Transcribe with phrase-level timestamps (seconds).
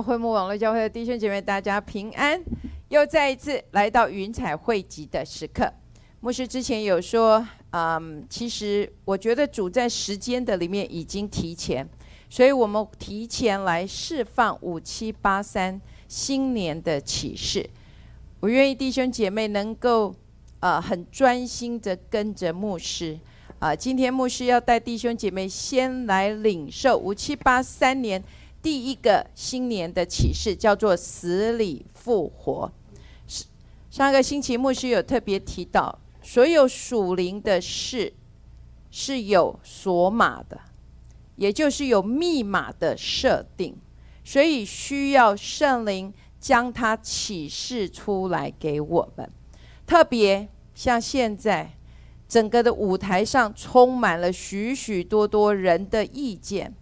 [0.00, 2.42] 的会幕网络教会的弟兄姐妹，大家平安！
[2.88, 5.70] 又再一次来到云彩汇集的时刻。
[6.20, 11.86] 牧师之前有说，嗯，其实我觉得主在时间的里面已经提前，
[12.30, 17.68] 所以我们提前来释放五七八三新年的启示。
[18.40, 20.14] 我愿意弟兄姐妹能够，
[20.60, 23.18] 呃，很专心的跟着牧师。
[23.58, 28.22] 啊，今天牧师要带弟兄姐妹先来领受五七八三年。
[28.62, 32.70] 第一个新年的启示叫做“死里复活”。
[33.90, 38.12] 上个星期牧师有特别提到，所有属灵的事
[38.90, 40.60] 是有锁码的，
[41.36, 43.76] 也就是有密码的设定，
[44.24, 49.28] 所以需要圣灵将它启示出来给我们。
[49.86, 51.72] 特别像现在，
[52.28, 56.72] 整个的舞台上充满了许许多多人的意见。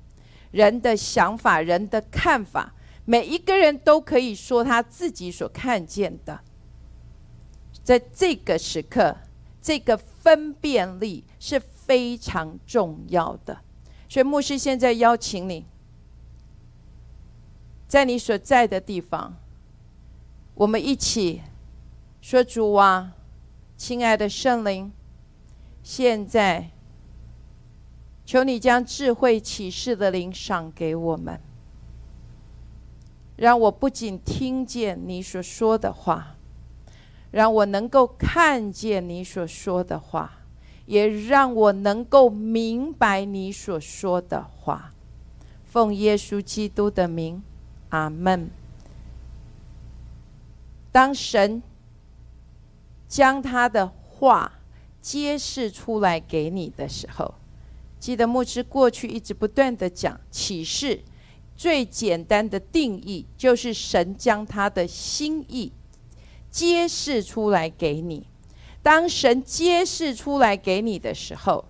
[0.50, 6.40] 人的想法，人的看法，每一个人都可以说他自己所看见的。
[7.84, 9.16] 在这个时刻，
[9.60, 13.58] 这个分辨力是非常重要的。
[14.08, 15.66] 所以牧师现在邀请你，
[17.86, 19.36] 在你所在的地方，
[20.54, 21.42] 我们一起
[22.20, 23.12] 说：“主啊，
[23.76, 24.92] 亲爱的圣灵，
[25.82, 26.70] 现在。”
[28.28, 31.40] 求你将智慧启示的灵赏给我们，
[33.36, 36.36] 让我不仅听见你所说的话，
[37.30, 40.40] 让我能够看见你所说的话，
[40.84, 44.92] 也让我能够明白你所说的话。
[45.64, 47.42] 奉耶稣基督的名，
[47.88, 48.50] 阿门。
[50.92, 51.62] 当神
[53.08, 54.52] 将他的话
[55.00, 57.32] 揭示出来给你的时候。
[57.98, 61.02] 记得牧师过去一直不断的讲启示，
[61.56, 65.72] 最简单的定义就是神将他的心意
[66.50, 68.26] 揭示出来给你。
[68.82, 71.64] 当神揭示出来给你的时候，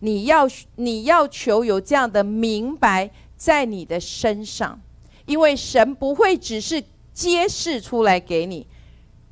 [0.00, 4.80] 你要你要求有这样的明白在你的身上，
[5.26, 6.82] 因为神不会只是
[7.12, 8.66] 揭示出来给你，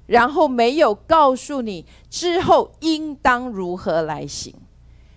[0.06, 4.54] 然后没有告诉你之后应当如何来行。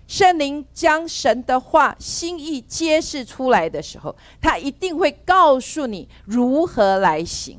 [0.08, 7.58] 圣灵将神的话心意揭示出来的时候，他一定会告诉你如何来行，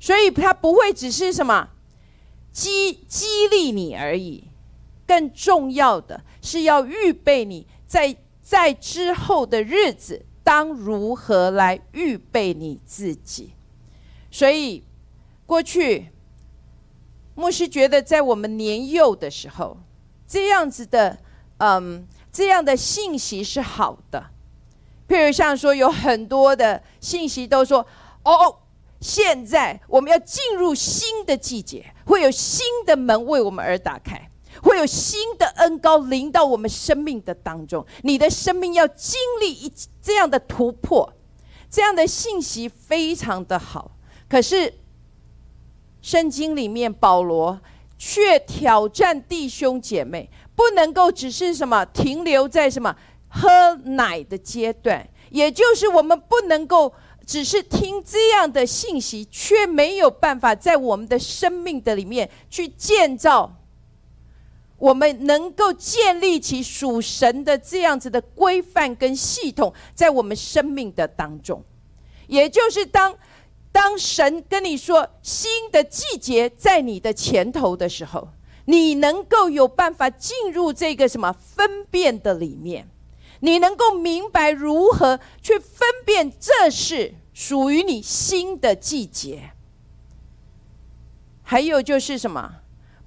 [0.00, 1.68] 所以他不会只是什么
[2.50, 4.44] 激激励你而已，
[5.06, 13.52] 更重要的是要预备你在在之后的日子当如何来预备你自己。
[14.30, 14.82] 所以
[15.44, 16.08] 过去
[17.34, 19.76] 牧师觉得，在我们年幼的时候，
[20.26, 21.18] 这样子的。
[21.58, 24.30] 嗯，这样的信息是好的。
[25.08, 27.84] 譬如像说，有很多的信息都说
[28.24, 28.58] ：“哦，
[29.00, 34.30] 现在我们要进入新的季节，会有新的门为我们而打开，
[34.62, 37.84] 会有新的恩高临到我们生命的当中。
[38.02, 41.12] 你的生命要经历一这样的突破，
[41.70, 43.90] 这样的信息非常的好。
[44.28, 44.74] 可是，
[46.02, 47.58] 圣经里面保罗
[47.96, 52.96] 却挑战弟兄姐妹。”不能够只是什么停留在什么
[53.28, 56.92] 喝奶的阶段，也就是我们不能够
[57.24, 63.54] 只是听这样的信息，却没有办法在我们的生命的里面去建造，
[64.78, 71.62] 我们能够建立起属神的这样子的规范跟系统，在我们生命的当中，
[72.26, 73.16] 也就是当
[73.70, 78.28] 当神跟你说新的季节在你的前头的时候。
[78.68, 82.86] 你能够有办法进入这个什么分辨的里面，
[83.40, 89.52] 你能够明白如何去分辨这是属于你新的季节。
[91.42, 92.56] 还有就是什么，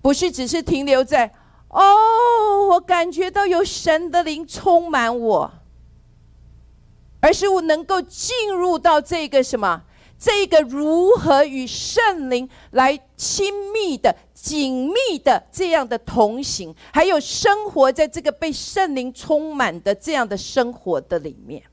[0.02, 1.32] 不是只是停留在
[1.70, 5.54] 哦，我感觉到有神的灵充满我，
[7.20, 9.84] 而是我能够进入到这个什么。
[10.22, 21.64] 这个如何与圣灵来亲密的、紧密的这样的同行，还有生活在这个被圣灵充满的这样的生活的里面，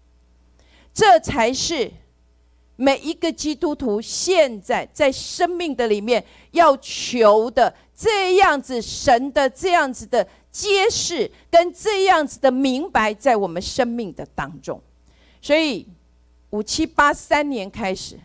[0.95, 1.93] 这才是
[2.77, 14.81] 每一个基督徒现在在生命的里面要求的这样子神的这样子的揭示，跟这样子的明白，在我们生命的当中。
[15.43, 15.87] 所以
[16.49, 18.19] 五七八三年开始。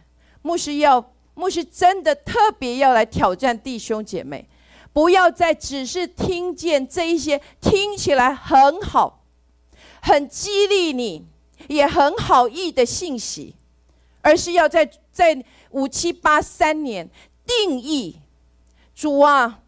[0.44, 4.48] 牧师要，牧师真的特别要来挑战弟兄姐妹，
[4.94, 9.24] 不要再只是听见这一些听起来很好、
[10.02, 11.26] 很激励你、
[11.68, 13.56] 也很好意的信息，
[14.22, 17.10] 而是要在在五七八三年
[17.46, 18.20] 定义，
[18.94, 19.62] 主啊，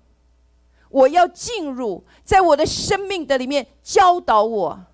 [0.90, 4.86] 我要进入在我的生命的里面教导我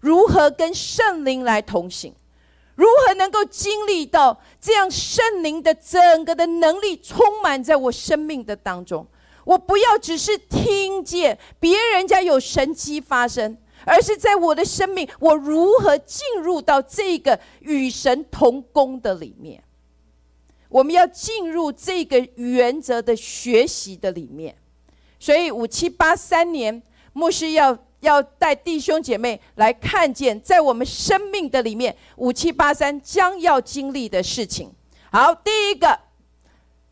[0.00, 2.14] 如何跟圣灵来同行，
[2.78, 9.04] 如何能够经历到这样圣灵的整个的能力充满在我生命的当中。
[9.44, 19.60] 我不要只是听见别人家有神迹发生，而是在我的生命，我如何进入到这个与神同工的里面？
[20.68, 24.54] 我们要进入这个原则的学习的里面。
[25.18, 26.80] 所以五七八三年，
[27.12, 34.72] 牧师要要带弟兄姐妹来看见，在我们生命的里面，五七八三将要经历的事情。
[35.10, 36.00] 好，第一个。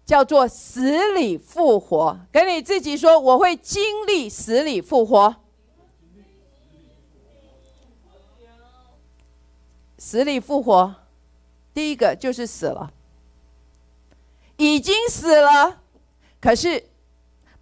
[0.06, 5.34] 叫做死里复活，跟你自己说，我会经历死里复活。
[9.98, 10.94] 死里复活，
[11.74, 12.92] 第一个就是死了，
[14.58, 15.82] 已经死了。
[16.40, 16.88] 可是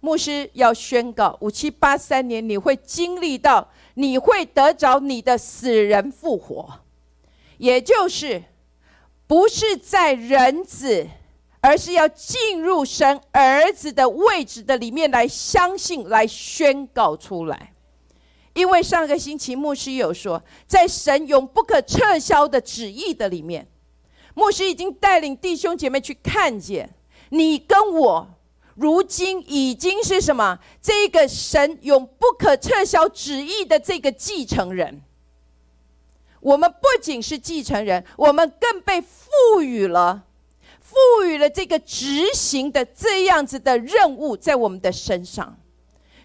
[0.05, 6.81] 牧师要宣告，五七八三年你会经历到，你会得着你的死人复活，
[7.57, 8.43] 也就是
[9.25, 11.07] 不是在人子。
[11.67, 17.73] 而是要进入神儿子的位置的里面来相信，来宣告出来。
[18.53, 23.67] 因为上个星期牧师有说，在神永不可撤销的旨意的里面，
[24.35, 26.87] 牧师已经带领弟兄姐妹去看见，
[27.29, 28.27] 你跟我
[28.75, 30.59] 如今已经是什么？
[30.81, 35.01] 这个神永不可撤销旨意的这个继承人。
[36.39, 40.25] 我们不仅是继承人，我们更被赋予了。
[40.79, 45.57] 赋予了这个执行的这样子的任务在我们的身上，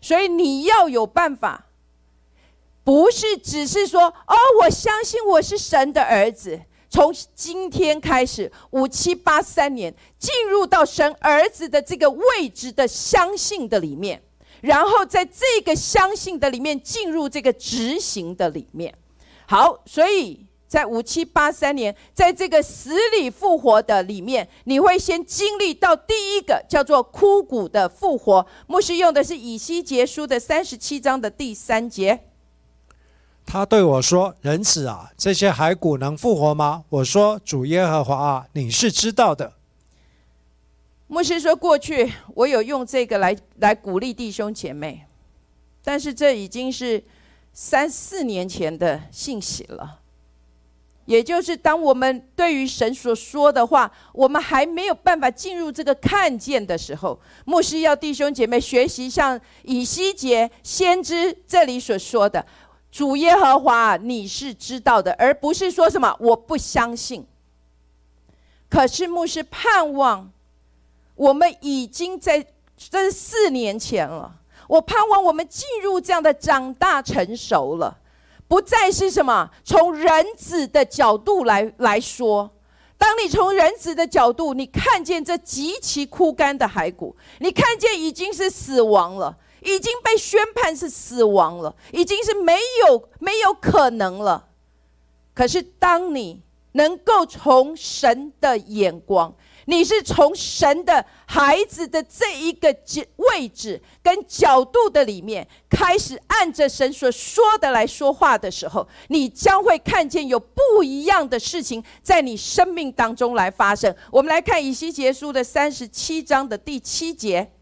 [0.01, 1.67] 所以你要有办法，
[2.85, 14.21] 不是只是说哦，我相信我是神的儿子，从今天开始五七八三年进入到神儿子的这个位置的相信的里面，
[14.61, 18.95] 然后在这个相信的里面进入这个执行的里面。
[19.47, 20.45] 好，所以。
[20.71, 28.47] 在五七八三年，在这个死里复活的里面，你会先经历到第一个叫做枯骨的复活。
[28.69, 32.30] 牧师用的是以西结书的三十七章的第三节。
[33.53, 39.55] 他对我说：“人子啊，这些骸骨能复活吗？”我说：“主耶和华啊，你是知道的。”
[41.09, 45.05] 牧师说：“过去我有用这个来来鼓励弟兄姐妹，
[45.83, 47.03] 但是这已经是
[47.53, 49.97] 三四年前的信息了。”
[51.07, 62.47] 也就是当我们对于神所说的话，我们还没有办法进入这个看见的时候，牧师要弟兄姐妹学习像以西结先知这里所说的
[62.91, 67.27] ：“主耶和华，你是知道的，而不是说什么我不相信。”
[68.69, 70.31] 可是牧师盼望，
[71.17, 72.47] 我们已经在
[72.77, 74.37] 这四年前了，
[74.69, 77.99] 我盼望我们进入这样的长大成熟了。
[78.47, 82.51] 不再是什么从人子的角度来来说，
[82.99, 94.49] 当你从人子的角度，你看见这极其枯干的骸骨，你看见已经是死亡了，已经被宣判是死亡了，已经是没有没有可能了。
[95.35, 99.35] 可是当你能够从神的眼光，
[99.67, 102.75] 你是从神的孩子的这一个
[103.17, 113.95] 位置跟角度的里面开始，按着神所说的来说话的时候，你将会看见有不一样的事情在你生命当中来发生。
[114.11, 117.53] 我们来看以西结书的三十七章的第七节。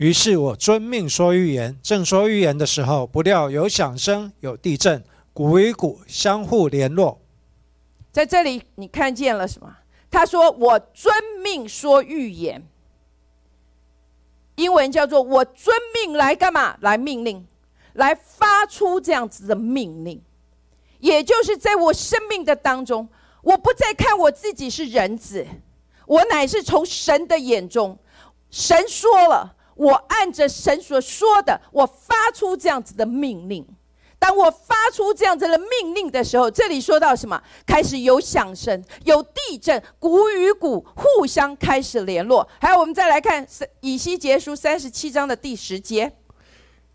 [0.00, 5.04] 于是我遵命说预言，正说预言的时候，不料有响声，有地震，
[5.34, 7.20] 鼓与鼓相互联络。
[8.10, 9.76] 在这里，你看见了什么？
[10.10, 11.14] 他说：“我遵
[11.44, 12.66] 命说预言。”
[14.56, 16.78] 英文叫做“我遵命来干嘛？
[16.80, 17.46] 来命令，
[17.92, 20.18] 来发出这样子的命令。”
[21.00, 23.06] 也就是在我生命的当中，
[23.42, 25.46] 我不再看我自己是人子，
[26.06, 27.98] 我乃是从神的眼中，
[28.50, 33.66] 神说了，我按着神所说的，我发出这样子的命令。
[34.18, 37.42] 当我发出这样子的命令的时候，这里说到什么？
[37.64, 42.46] 开始有响声，有地震，鼓与鼓互相开始联络。
[42.60, 43.46] 还有，我们再来看
[43.80, 46.12] 以西结书三十七章的第十节。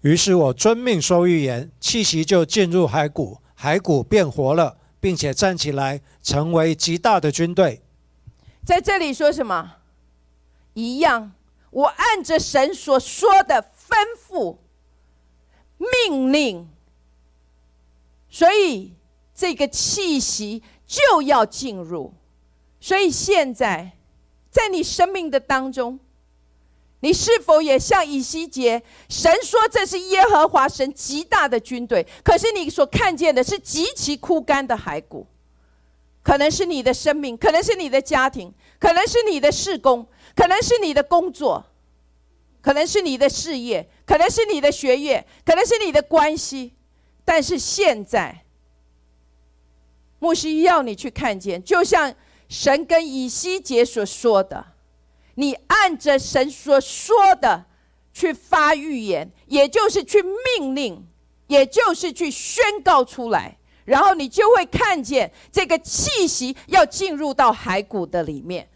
[0.01, 7.81] 于是我遵命说预言，气息就进入骸骨，骸骨变活了，并且站起来，成为极大的军队。
[8.63, 9.77] 在这里说什么？
[10.75, 11.31] 一样，
[11.75, 14.55] 我按着神所说的吩咐
[15.77, 16.69] 命令。
[18.29, 18.93] 所以，
[19.35, 22.13] 这个气息就要进入，
[22.79, 23.91] 所以现在，
[24.49, 25.99] 在你生命的当中，
[27.01, 28.81] 你是否也像以西结？
[29.09, 35.27] 神说这是耶和华神极大的军队，可是你所看见的是极其枯干的骸骨。
[36.23, 41.65] 可能是你的生命，可能是你的家庭，可能是你的事工，可能是你的工作，
[42.61, 46.73] 可能是你的事业，可能是你的学业，可能是你的关系。
[47.23, 48.43] 但是现在，
[50.19, 52.13] 牧师要你去看见，就像
[52.49, 54.73] 神跟以西结所说的，
[55.35, 57.65] 你按着神所说的
[58.13, 61.07] 去发预言，也就是去命令，
[61.47, 63.57] 也就是去宣告出来。
[63.85, 68.67] 然后你就会看见这个气息要进入到骸骨的里面，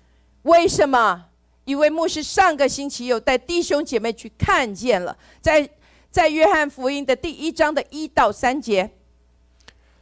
[0.43, 1.28] 为什么？
[1.69, 5.69] 因为牧师上个星期有带弟兄姐妹去看见了，在
[6.09, 8.89] 在约翰福音的第一章的一到三节，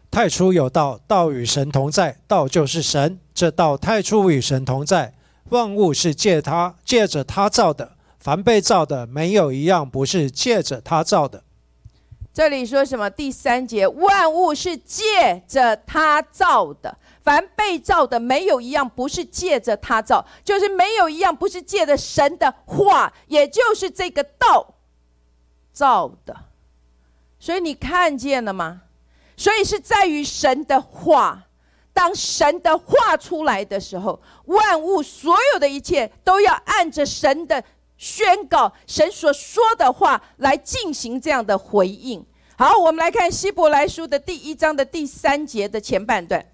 [0.09, 3.19] 太初有道，道与神同在，道就是神。
[3.33, 5.13] 这道太初与神同在，
[5.49, 11.43] 万物是借他借着他造的，凡被造的没有一样不是借着他造的。
[12.33, 13.09] 这里说什么？
[13.09, 24.75] 第三节，万物是借着他造的，凡被造的没有一样不是借着他造，就是没有一样不是借着神的话，也就是这个道
[25.73, 26.33] 造的。
[27.37, 28.83] 所以你看见了吗？
[29.35, 31.47] 所以是在于神的话，
[31.91, 37.61] 当神的话出来的时候，万物所有的一切都要按着神的。
[37.97, 42.25] 宣告神所说的话来进行这样的回应。
[42.55, 46.45] 好，我们来看希伯来书的第一章的第三节的前半段。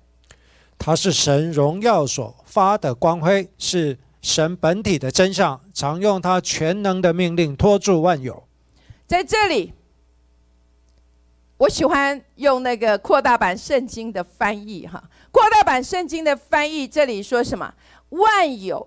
[0.85, 8.43] 他是神荣耀所发的光辉，是神本体的真相，常用他全能的命令托住万有。
[9.07, 9.71] 在这里，
[11.55, 15.01] 我喜欢用那个扩大版圣经的翻译哈。
[15.31, 17.73] 扩大版圣经的翻译这里说什么？
[18.09, 18.85] 万有。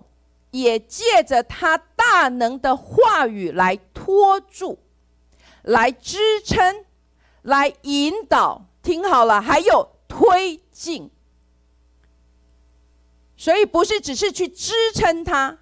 [0.51, 4.79] 也借着他大能的话语来托住、
[5.63, 6.85] 来支撑、
[7.41, 11.11] 来引导，听好了，还有推进。
[13.37, 15.57] 所以不是只是去支撑他，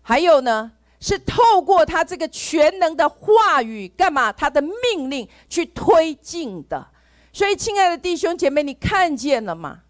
[0.00, 4.32] 还有呢，是透过他这个全能的话语，干嘛？
[4.32, 6.88] 他的命令去推进的。
[7.34, 9.80] 所以，亲爱的弟兄姐妹，你看见了吗？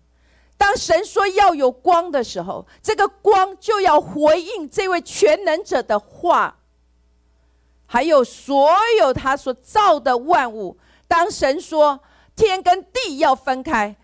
[0.57, 6.57] 当神说要有光的时候，这个光就要回应这位全能者的话，
[7.87, 8.71] 还有所
[9.01, 10.77] 有他所造的万物。
[11.09, 12.01] 当神说
[12.37, 13.97] 天跟地要分开，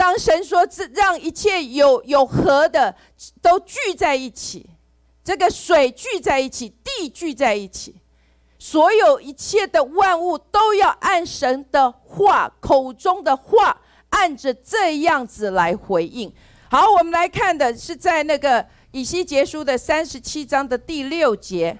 [0.00, 2.96] 当神说这让一切有有河的
[3.42, 4.70] 都聚在一起，
[5.22, 7.96] 这个水聚在一起，地聚在一起，
[8.58, 13.82] 所有一切的万物都要按神的话口中的话。
[14.08, 16.32] 按着这样子来回应。
[16.68, 21.78] 好，我们来看的是在那个以西结书的三十七章的第六节，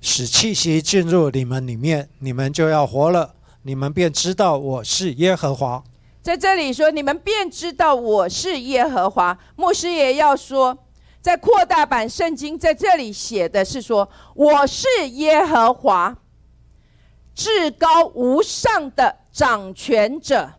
[0.00, 5.84] 使气息进入你们里面，你们就要活了，你们便知道我是耶和华。
[6.22, 9.38] 在这里说，你们便知道我是耶和华。
[9.56, 10.76] 牧师也要说，
[11.22, 16.14] 在扩大版圣经在这里写的是说，我是耶和华，
[17.34, 20.52] 至高无上的掌权者。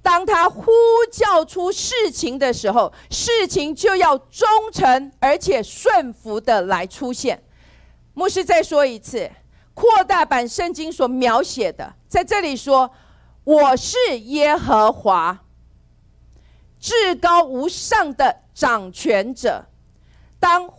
[0.00, 0.64] 当他呼
[1.12, 7.42] 叫出事情的时候，事情就要忠诚而且顺服的来出现。
[8.14, 9.30] 牧师再说一次，
[9.74, 12.90] 扩大版圣经所描写的，在这里说
[13.48, 15.42] ：“我是耶和华，
[16.78, 19.64] 至高无上的掌权者。”
[20.38, 20.70] 当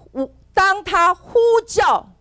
[0.53, 2.11] 当他呼叫，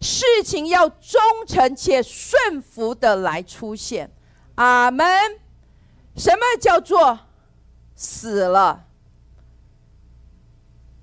[0.00, 4.10] 事情要忠诚且顺服的来出现。
[4.54, 5.06] 阿门。
[6.16, 7.20] 什么叫做
[7.94, 8.86] 死了？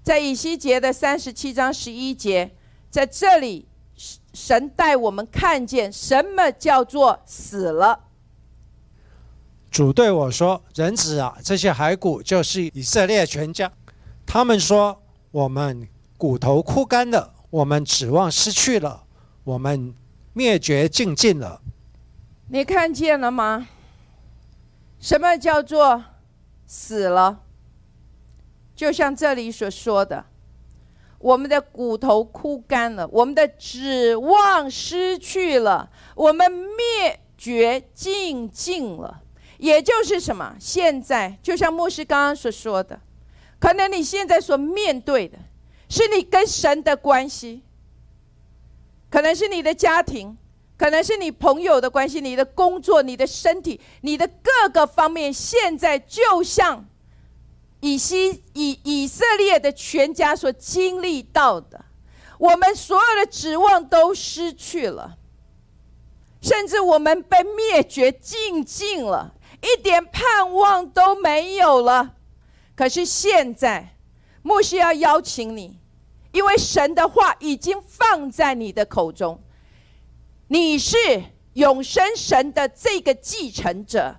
[0.01, 2.55] 在以西结的三十七章十一节，
[2.89, 3.67] 在这里，
[4.33, 8.06] 神带我们看见什么叫做死了。
[9.77, 13.71] 主对我说：“人子啊，这些骸骨就是以色列全家。
[14.25, 19.03] 他们说，我们骨头枯干了，我们指望失去了，
[19.43, 19.93] 我们
[20.33, 21.61] 灭绝尽尽了。
[22.47, 23.67] 你看见了吗？”
[24.99, 26.03] 什么叫做
[26.65, 27.41] 死了？
[28.75, 30.25] 就像这里所说的，
[31.19, 39.21] 我们的骨头枯干了，我们的指望失去了，我们灭绝尽尽了。
[39.57, 40.55] 也就是什么？
[40.59, 42.99] 现在就像牧师刚刚所说的，
[43.59, 45.37] 可能你现在所面对的
[45.89, 47.63] 是你跟神的关系，
[49.09, 50.37] 可能是你的家庭。
[50.79, 56.85] 可能是你朋友的关系，你的工作，你的身体，你的各个方面，现在就像
[57.79, 61.83] 以西以以色列的全家所经历到的，
[62.37, 65.17] 我们所有的指望都失去了，
[66.43, 72.15] 甚至我们被灭绝尽尽了，一点盼望都没有了。
[72.75, 73.95] 可是现在，
[74.41, 75.79] 牧师要邀请你，
[76.31, 79.41] 因为神的话已经放在你的口中，
[80.47, 80.97] 你是
[81.53, 84.17] 永生神的这个继承者。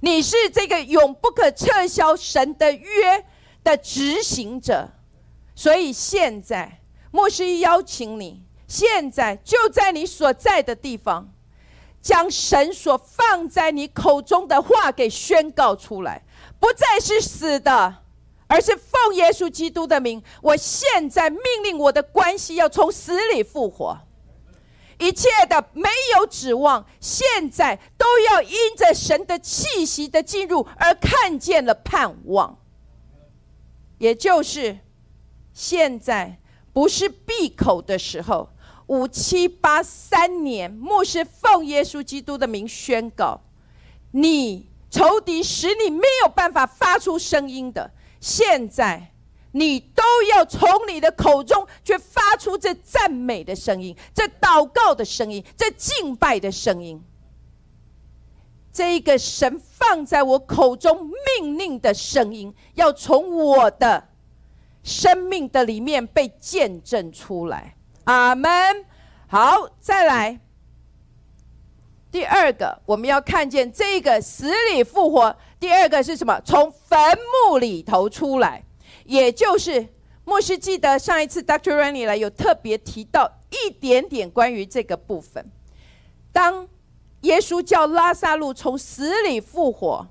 [0.00, 3.26] 你是这个永不可撤销神的约
[3.64, 4.88] 的执行者，
[5.56, 11.34] 所以现在牧师邀请你，现在就在你所在的地方，
[12.08, 16.22] 将神所放在你口中的话给宣告出来，
[16.58, 17.96] 不再是死的，
[18.46, 23.98] 而是奉耶稣基督的名，我现在命令我的关系要从死里复活。
[24.98, 25.86] 一切的没
[26.16, 32.56] 有指望，现在都要因着神的气息的进入而看见了盼望。
[33.98, 34.78] 也就是
[35.52, 36.38] 现在
[36.72, 38.48] 不是闭口的时候。
[38.88, 43.40] 五七八三年，牧师奉耶稣基督的名宣告：
[44.10, 47.90] 你仇敌使你没有办法发出声音的，
[48.20, 49.12] 现在。
[49.52, 57.02] 你都要从你的口中去发出这赞美的声音，这祷告的声音，这敬拜的声音。
[58.70, 64.08] 这一个神放在我口中命令的声音，要从我的
[64.84, 67.77] 生命的里面被见证出来。
[68.08, 68.50] 阿门。
[69.26, 70.40] 好，再来
[72.10, 75.36] 第二个，我们要看见这个死里复活。
[75.60, 76.40] 第二个是什么？
[76.42, 76.98] 从坟
[77.46, 78.64] 墓里头出来。
[79.04, 79.86] 也就是
[80.24, 81.74] 牧师记得上一次 Dr.
[81.74, 85.50] Rennie 来有特别提到一点点关于这个部分。
[86.32, 86.66] 当
[87.22, 90.06] 耶稣叫拉萨路从死里复活，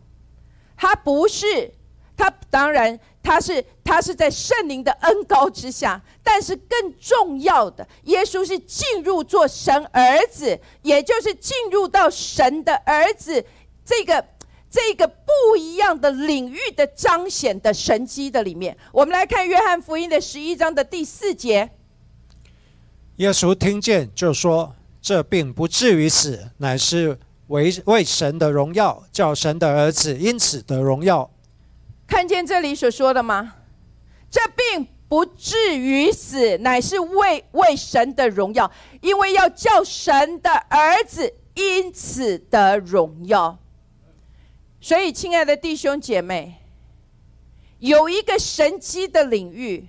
[0.76, 1.74] 他不是
[2.15, 13.44] 他当然他是他是在圣灵的恩高之下，但是更重要的，耶稣是进入做神儿子，也就是进入到神的儿子
[13.84, 14.24] 这个。
[14.70, 21.70] 这个不一样的领域的彰显的神机的里面，我们来看约翰福音的十一章的第四节。
[23.16, 31.32] 耶稣听见就说：“这并不至于死，乃是为为神的荣耀，叫神的儿子因此得荣耀。”
[32.08, 33.56] 看见这里所说的吗？
[34.32, 43.60] 这病不至于死，乃是为为神的荣耀，因为要叫神的儿子因此得荣耀。
[44.80, 46.56] 所以，亲爱的弟兄姐妹，
[47.80, 49.88] 有一个神机的领域，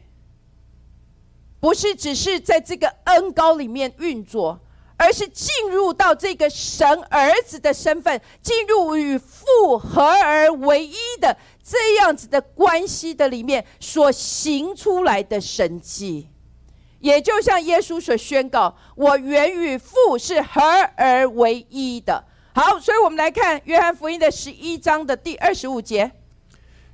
[1.61, 4.61] 不是只是在这个恩高里面运作，
[4.99, 16.29] 而是进入到这个神儿子的身份，进入与父合而为一的这样子的关系的里面所行出来的神迹，
[16.99, 20.61] 也就像耶稣所宣告：“我原与父是合
[20.97, 26.11] 而为一的。”好，所以我们来看约翰福音的十一章的第二十五节。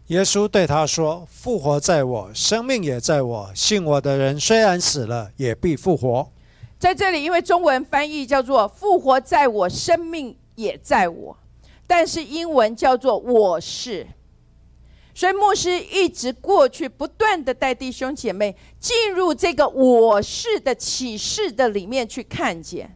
[0.08, 3.50] 耶稣对他说：“复活在我，生命也在我。
[3.54, 6.30] 信我的人，虽然死了，也必复活。”
[6.84, 11.34] 在这里，因为中文翻译叫做“复活在我，生命也在我”，
[11.88, 14.06] 但是英文叫做“我是”。
[15.14, 22.94] 所以牧师一直过去不断的带弟兄姐妹进入这个“我是”的启示的里面去看见。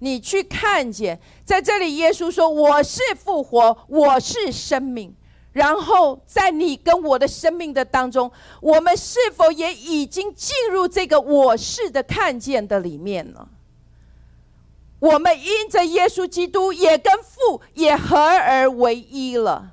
[0.00, 5.14] 你去看见，在这里，耶稣说：“我是复活，我是生命。”
[5.52, 13.48] 然后，在你跟我的生命的当中，我们是否也已经进入这个“我是”的看见的里面呢？
[15.00, 19.72] 我们因着耶稣基督，也跟父也合而为一了。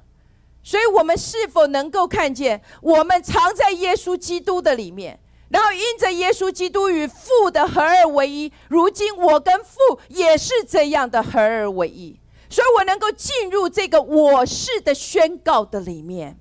[0.63, 5.19] 所以，我们是否能够看见，我们藏在耶稣基督的里面？
[5.49, 16.39] 然后因着耶稣基督与父的合而为一，如今我跟父也是这样的合而为一，所以我能够进入这个我是的宣告的里面，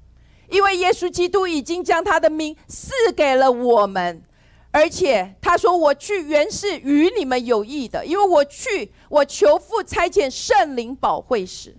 [0.50, 4.22] 因为耶稣基督已经将他的名赐给了我们，
[4.70, 11.76] 而且他说我去原是与你们有益的，因为我去我求父差遣圣灵保惠师，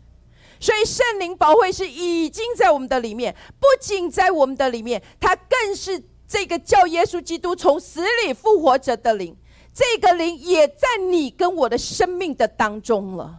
[0.60, 6.04] 所以圣灵保惠师已经在我们的里面，不仅在我们的里面，他更是。
[6.30, 9.34] 这个叫耶稣基督从死里复活者的灵，
[9.74, 13.34] 这个灵也在你跟我的生命的当中了，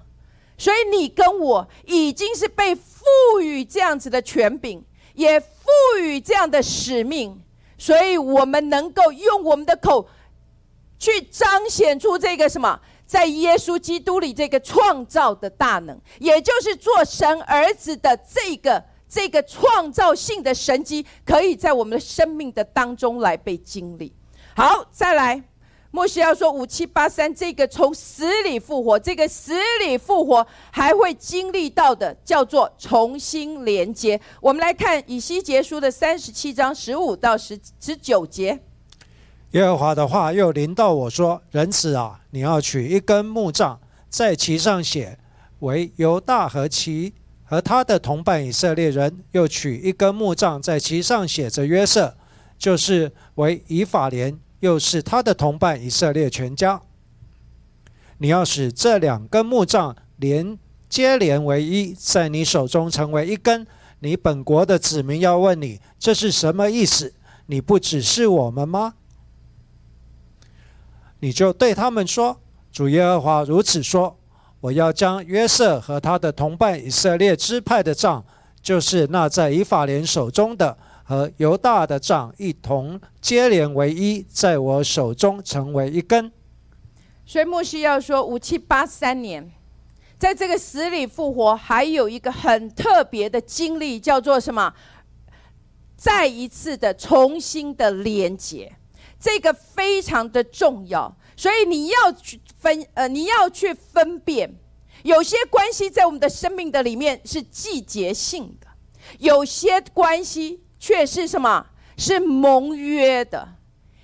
[0.58, 4.82] 所以你跟我已经是被赋予这样子的权柄，
[5.14, 5.46] 也赋
[6.00, 7.40] 予这样的使命，
[7.78, 10.08] 所以我们能够用我们的口
[10.98, 24.12] 去彰显出这个什么，在耶稣基督里这个创造的大能，也就是做神儿子的这个这个创造性的神迹，可以在我们的生命的当中来被经历。
[24.56, 25.40] 好，再来。
[25.98, 29.52] 莫西要说五七八三，这个从死里复活，这个死
[29.84, 34.20] 里复活还会经历到的，叫做重新连接。
[34.40, 38.60] 我们来看以西结书的三十七章十五到十十九节。
[39.50, 45.18] 耶和华的话又临到我说：“人子啊，你要取一根木杖，在其上写
[45.58, 52.16] 为犹大和其和他的同伴以色列人；又取一根木杖，在其上写着约瑟，
[52.56, 56.80] 就是为以法莲。”又是他的同伴以色列全家。
[58.18, 63.66] 你要使这两根木杖连接连为一，在你手中成为一根。
[64.00, 67.14] 你本国的子民要问你这是什么意思？
[67.46, 68.94] 你不只是我们吗？
[71.20, 72.40] 你就对他们说：
[72.70, 74.18] 主耶和华如此说：
[74.60, 78.24] 我要将约瑟和他的同伴以色列支派的杖，
[78.60, 80.76] 就是那在以法莲手中的。
[81.08, 86.30] 和犹大的杖一同接连为一，在我手中成为一根。
[87.24, 89.50] 所以牧师要说，五七八三年，
[90.18, 94.74] 在这个死里复活，还有一个很特别的经历，叫做什么？
[95.96, 98.76] 再一次的重新的连接，
[99.18, 101.16] 这个非常的重要。
[101.38, 104.54] 所以你要去分，呃，你要去分辨，
[105.04, 108.66] 有些关系在我们的生命的里面是季节性的，
[109.18, 110.64] 有些关系。
[110.88, 111.66] 却是什么？
[111.98, 113.46] 是盟约的，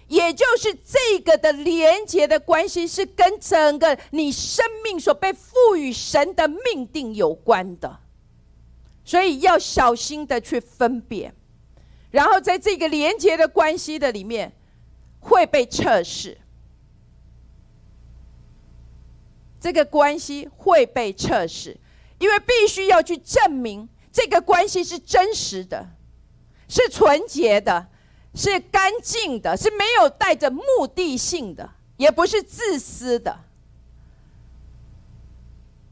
[0.07, 8.01] 也就是这个的连接的关系，是跟整个你生命所被赋予神的命定有关的，
[9.03, 11.35] 所以要小心的去分辨。
[12.11, 14.53] 然后在这个连接的关系的里面，
[15.21, 16.37] 会被测试，
[19.59, 21.79] 这个关系会被测试，
[22.19, 25.89] 因为必须要去证明这个关系是真实的。
[26.69, 27.87] 是纯洁的，
[28.35, 30.63] 是干净的，是没有带着目
[30.95, 33.39] 的性的，也不是自私的。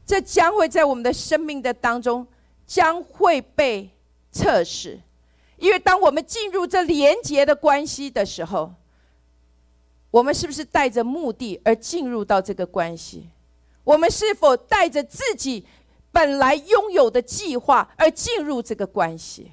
[0.05, 2.27] 这将会在我们的生命的当中
[2.67, 3.89] 将会被
[4.31, 4.99] 测试，
[5.57, 8.73] 因为当我们进入这连结的关系的时候，
[10.11, 13.29] 我们是不是带着目的而进入到这个关系？
[13.85, 15.65] 我们是否带着自己
[16.11, 19.51] 本来拥有的计划而进入这个关系？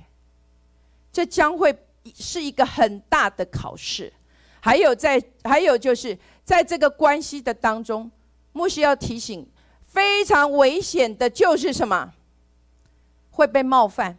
[1.12, 1.76] 这将会
[2.14, 4.12] 是一个很大的考试，
[4.60, 8.10] 还有在，还有就是在这个关系的当中，
[8.52, 9.48] 牧师要提醒，
[9.84, 12.12] 非常危险的就是什么？
[13.30, 14.18] 会被冒犯。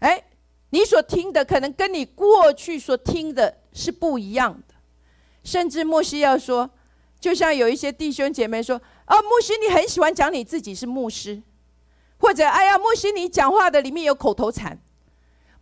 [0.00, 0.22] 哎，
[0.70, 4.74] 你所听的可能跟你过去所听的是不一样的，
[5.42, 6.68] 甚至牧师要说，
[7.18, 11.42] 就像有一些弟兄姐妹说，啊，牧师你很喜欢讲你自己是牧师，
[12.18, 14.78] 或者哎呀，牧师你讲话的里面有口头禅。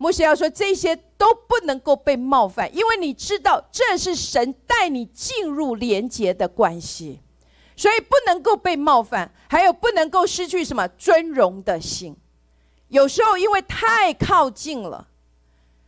[0.05, 7.23] 牧师要说，这些都不能够被冒犯，因为你知道这是神带你进入连结的关系，
[7.75, 9.33] 所以不能够被冒犯。
[9.49, 12.15] 还有不能够失去什么尊荣的心。
[12.89, 15.09] 有时候因为太靠近了，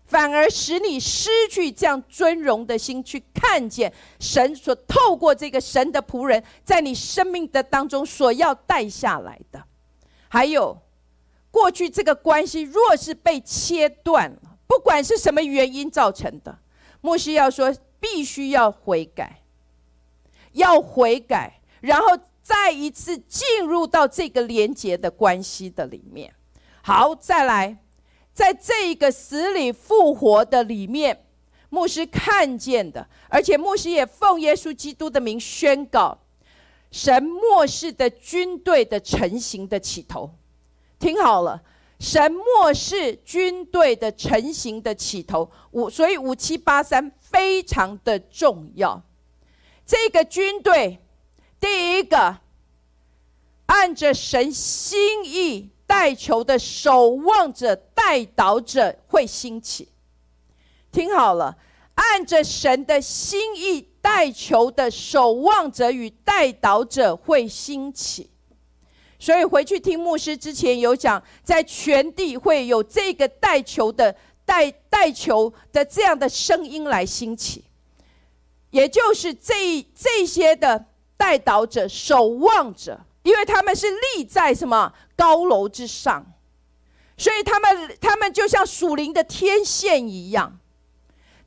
[0.06, 9.62] 反而使你失去这样尊荣的心，去看见神所透过这个神的仆人，在你生命的当中所要带下来的。
[10.28, 10.85] 还有。
[11.56, 16.58] 过去这个关系若是被切断了，不管是什么原因造成的，
[17.00, 19.40] 牧师要说必须要悔改，
[20.52, 22.08] 要悔改，然后
[22.42, 26.34] 再一次进入到这个连结的关系的里面。
[26.82, 27.78] 好，再来，
[28.34, 31.24] 在这一个死里复活的里面，
[31.70, 36.18] 牧师看见的，而且牧师也奉耶稣基督的名宣告，
[36.90, 40.30] 神末世的军队的成型的起头。
[40.98, 41.62] 听好了，
[42.00, 49.02] 神末世军队的成型的起头，五所以五七八三非常的重要。
[49.84, 50.98] 这个军队，
[51.60, 52.38] 第一个
[53.66, 59.88] 按着神心意带球的守望者、带导者会兴起。
[60.90, 61.56] 听好了，
[61.94, 68.30] 按着神的心意带球的守望者与带导者会兴起。
[69.18, 77.64] 所以回去听牧师之前有讲，在全地会有这个带球的带带球的这样的声音来兴起，
[78.70, 80.84] 也就是这这些的
[81.16, 86.34] 带导者、守望者，因为他们是立在什么高楼之上，
[87.16, 90.58] 所以他们他们就像属灵的天线一样，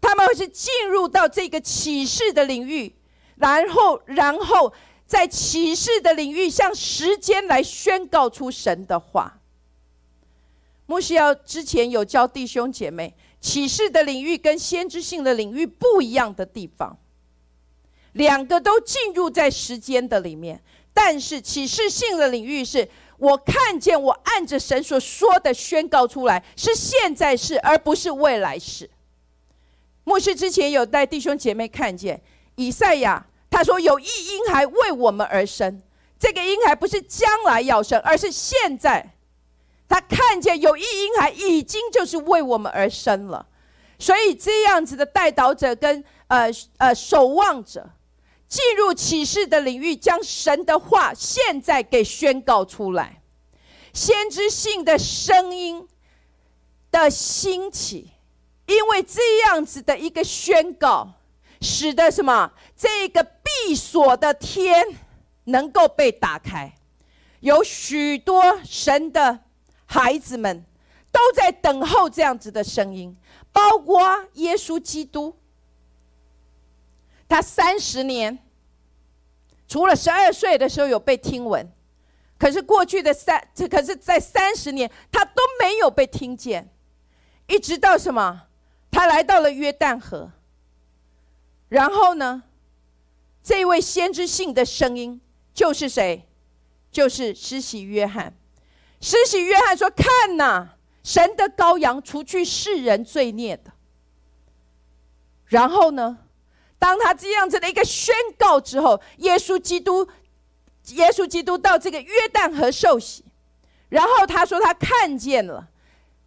[0.01, 2.95] 他们是进入到这个启示的领域，
[3.35, 4.73] 然后然后。
[5.09, 9.39] 在启示的领域，向时间来宣告出神的话。
[10.85, 16.95] 牧师要之前有教弟兄姐妹，启示的领域跟先知性的领域不一样的地方，
[18.13, 20.61] 两个都进入在时间的里面，
[20.93, 28.87] 但是启示性的领域是我看见我按着神所说的宣告出来，是现在是，而不是未来式。
[30.03, 32.21] 牧师之前有带弟兄姐妹看见
[32.55, 33.25] 以赛亚，
[33.59, 35.81] 他说有一婴孩为我们而生，
[36.17, 39.17] 这个婴孩不是将来要生，而是现在。
[39.85, 43.45] 他看见有一婴孩已经就是为我们而生了，
[43.97, 47.89] 所以这样子的带导者跟呃呃守望者
[48.47, 53.21] 进入启示的领域，将神的话现在给宣告出来，
[53.93, 55.85] 先知性的声音
[56.89, 58.11] 的兴起，
[58.67, 61.11] 因为这样子的一个宣告，
[61.61, 64.85] 使得什么这个闭锁的天
[65.45, 66.73] 能够被打开，
[67.39, 69.39] 有许多神的。
[69.91, 70.63] 孩子们
[71.11, 73.17] 都在等候这样子的声音，
[73.51, 75.35] 包括耶稣基督。
[77.27, 78.37] 他三十年，
[79.67, 81.67] 除了十二岁的时候有被听闻，
[82.37, 86.71] 可是过去的三，可是在三十年他都没有被听见，
[87.47, 88.43] 一直到什么？
[88.91, 90.31] 他来到了约旦河，
[91.69, 92.43] 然后呢，
[93.43, 95.21] 这位先知性的声音
[95.53, 96.27] 就是谁？
[96.91, 98.33] 就是施洗约翰。
[98.99, 100.69] 施洗约翰说：“看呐，
[101.03, 103.71] 神的羔羊，除去世人罪孽的。”
[105.45, 106.17] 然后呢，
[106.77, 110.07] 当他这样子的一个宣告之后，耶稣基督，
[110.87, 113.23] 耶稣基督到这个约旦河受洗，
[113.89, 115.69] 然后他说他看见了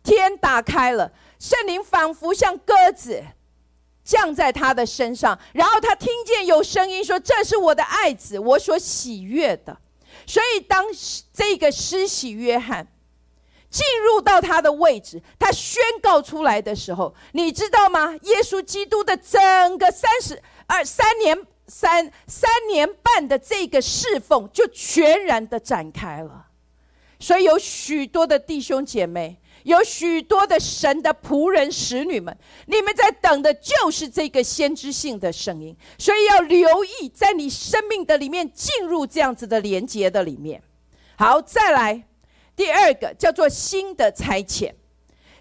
[0.03, 3.25] 天打开了，圣灵仿佛像鸽子
[4.05, 9.79] 降在他的身上，然后他听见有声音说：“这是我的爱子，我所喜悦的。”
[10.27, 10.85] 所以，当
[11.33, 12.87] 这个施洗约翰
[13.71, 18.13] 进入到他的位置，他宣告出来的时候，你知道吗？
[18.23, 19.41] 耶稣基督的整
[19.79, 26.47] 个三十二三年三三年半的这个侍奉，就全然的展开了。
[27.19, 29.39] 所以，有许多的弟兄姐妹。
[29.65, 40.63] 有许多的神的仆人、使女们，你们在等的就是这个先知性的声音，所以要留意，在你生命的里面进入这样子的连接的里面。
[41.17, 42.05] 好，再来
[42.57, 44.73] 第二个叫做新的差遣。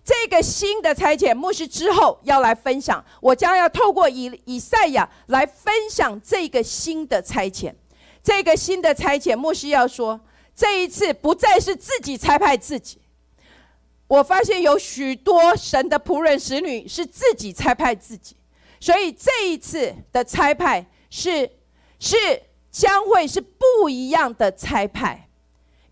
[0.04, 7.74] 这个新的差遣，牧师之后要来分享，我将要透过以以赛亚来分享这个新的差遣。
[8.24, 10.20] 这个新的差遣，牧师要说，
[10.56, 13.01] 这一次不再是自己差派自己。
[14.12, 18.36] 我发现有许多神的仆人、使女是自己差派自己，
[18.78, 21.50] 所以这一次的差派是
[21.98, 22.18] 是
[22.70, 25.30] 将会是不一样的差派，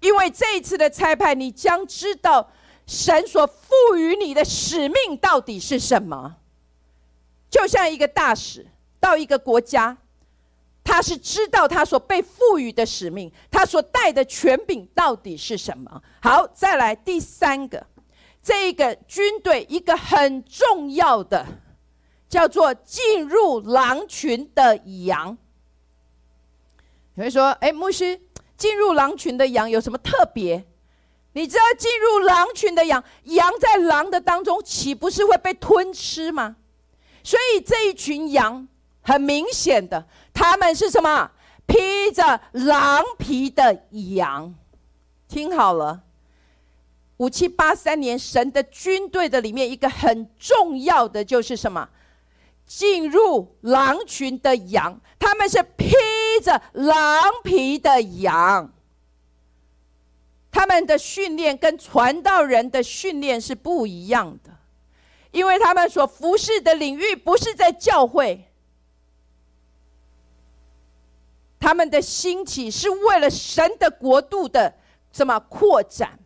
[0.01, 2.51] 因为这一次的差派，你将知道
[2.85, 6.35] 神所赋予你的使命到底是什么。
[7.49, 8.67] 就像一个大使
[8.99, 9.95] 到一个国家，
[10.83, 16.03] 他是知道他所被赋予的使命，他所带的权柄到底是什么。
[16.21, 17.87] 好，再来第三个。
[18.41, 21.45] 这个军队一个很重要的
[22.27, 25.37] 叫做进入狼群的羊。
[27.15, 28.19] 有人说：“哎，牧师，
[28.55, 30.65] 进入狼群的羊有什么特别？
[31.33, 36.55] 你知道进入狼群的羊，羊在狼的当中，岂不是会被吞吃吗？
[37.23, 38.67] 所以这一群羊
[39.01, 41.29] 很明显的，他们是什么？
[41.67, 44.55] 披着狼皮的羊。
[45.27, 46.01] 听好了。”
[47.19, 51.89] 五七八三年，神的军队的里面一个很重要的就是什么？
[52.65, 55.93] 进入狼群的羊，他们是披
[56.41, 58.71] 着狼皮的羊。
[60.49, 64.51] 他们的训练跟传道人的训练是不一样的，
[65.31, 68.49] 因为他们所服侍的领域不是在教会，
[71.59, 74.73] 他们的兴起是为了神的国度的
[75.11, 76.17] 什么扩展。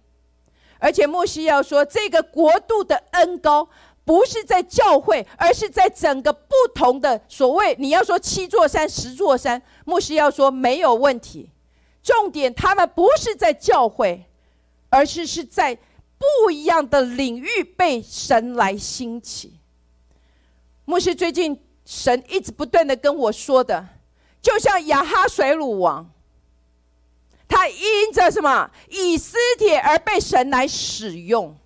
[0.83, 3.69] 而且牧师要说，这个国度的恩高
[4.03, 11.49] 不是在教会，而是在整个不同的所谓你要说七座山、十座山，牧师要说没有问题。
[12.03, 14.25] 重点，他们不是在教会，
[14.89, 15.73] 而是是在
[16.17, 19.53] 不一样的领域被神来兴起。
[20.83, 23.87] 牧师最近神一直不断的跟我说的，
[24.41, 26.12] 就像亚哈水鲁王。
[27.47, 31.57] 他因着什么以斯帖而被神来使用？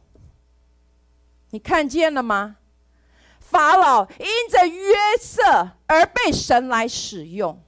[1.52, 2.58] 你看见了吗？
[3.40, 7.64] 法老因着约瑟而被神来使用，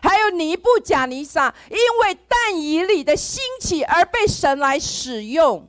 [0.00, 5.68] 还有尼布贾尼撒因为但以里的兴起而被神来使用。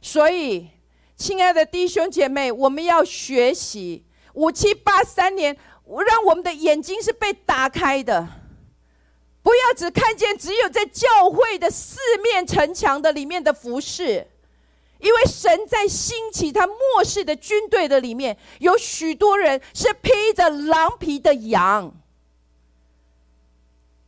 [0.00, 0.68] 所以，
[1.16, 8.28] 亲爱的弟兄姐妹，我们要学习五七八三年，让我们的眼睛是被打开的，
[9.42, 14.28] 不要只看见只有在教会的四面城墙的里面的服饰。
[14.98, 21.92] 因为神在兴起他末世的军队的里面，有许多人是披着狼皮的羊，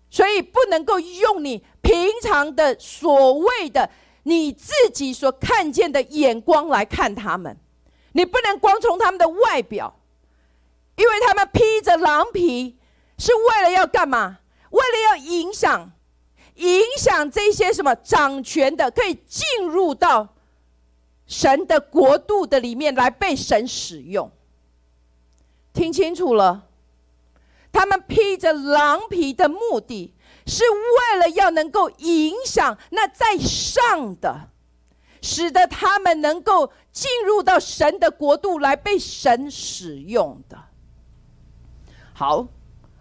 [0.08, 3.90] 所以不能够用你平常的所谓的
[4.22, 7.56] 你自己所看见的眼光来看他们，
[8.12, 9.98] 你不能光从他们的外表，
[10.94, 12.78] 因为他们披着狼皮
[13.18, 14.38] 是为了要干嘛？
[14.74, 15.92] 为了要影响，
[16.56, 20.28] 影响这些什么掌权的可以进入到。
[21.26, 24.30] 神的国度的里面来被神使用，
[25.72, 26.68] 听清楚了，
[27.72, 30.12] 他们披着狼皮的目的
[30.46, 34.50] 是为了要能够影响那在上的，
[35.22, 40.58] 使得他们能够进入到神的国度来被神使用的。
[42.12, 42.46] 好。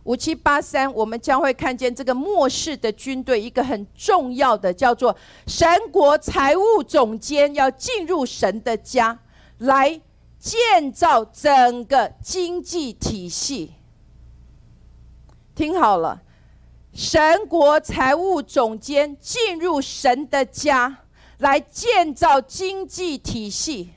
[0.04, 5.16] 五七八三，我们将会看见这个末世的军队，一个很重要的叫做
[5.48, 9.18] 神国财务总监要进入神的家，
[9.60, 10.02] 来
[10.38, 13.76] 建造整个经济体系。
[15.56, 16.22] 听好了，
[16.94, 20.98] 神国财务总监进入神的家，
[21.38, 23.94] 来建造经济体系。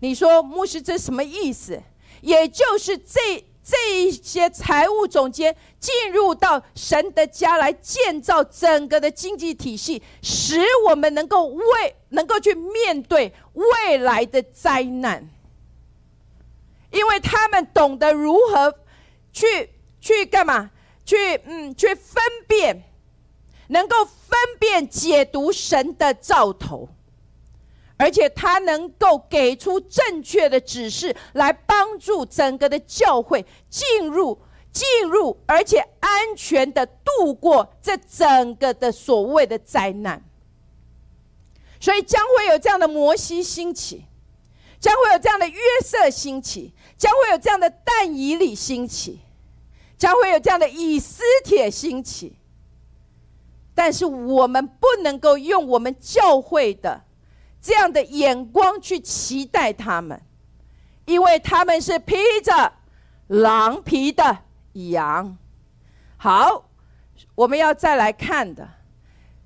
[0.00, 1.80] 你说牧师这什么意思？
[2.20, 3.44] 也就是这。
[3.68, 15.28] 这一些财务总监进入到神的家来建造整个的经济体系，使我们能够为能够去面对未来的灾难，
[16.92, 18.72] 因为他们懂得如何
[19.32, 19.68] 去
[20.00, 20.70] 去干嘛？
[21.04, 22.84] 去嗯，去分辨，
[23.66, 26.88] 能够分辨解读神的兆头。
[27.98, 34.38] 而且他能够给出正确的指示，来帮助整个的教会进入、
[34.70, 40.22] 进入，而且安全的度过这整个的所谓的灾难。
[41.80, 44.04] 所以将会有这样的摩西兴起，
[44.78, 49.20] 将会有这样的约瑟兴起，将会有这样的但以理兴起，
[49.96, 52.36] 将会有这样的以斯帖兴起。
[53.74, 57.05] 但是我们不能够用我们教会的。
[57.66, 60.22] 这样的眼光去期待他们，
[61.04, 62.72] 因为他们是披着
[63.26, 64.38] 狼皮的
[64.74, 65.36] 羊。
[66.16, 66.68] 好，
[67.34, 68.68] 我们要再来看的，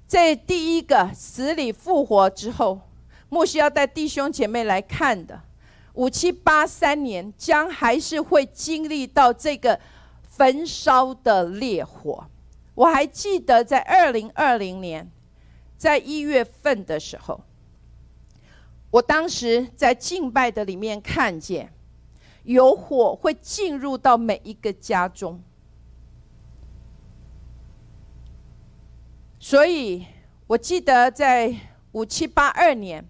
[0.07, 2.83] 这第一个死里复活之后，
[3.31, 5.41] 牧师要带弟兄姐妹来看的，
[5.95, 9.81] 五七八三年将还是会经历到这个
[10.29, 12.27] 焚烧的烈火。
[12.75, 15.11] 我还记得在二零二零年，
[15.79, 17.41] 在一月份的时候。
[18.91, 21.73] 我当时在敬拜的里面看见，
[22.43, 25.41] 有火会进入到每一个家中，
[29.39, 30.05] 所以
[30.49, 31.55] 我记得在
[31.93, 33.09] 五七八二年，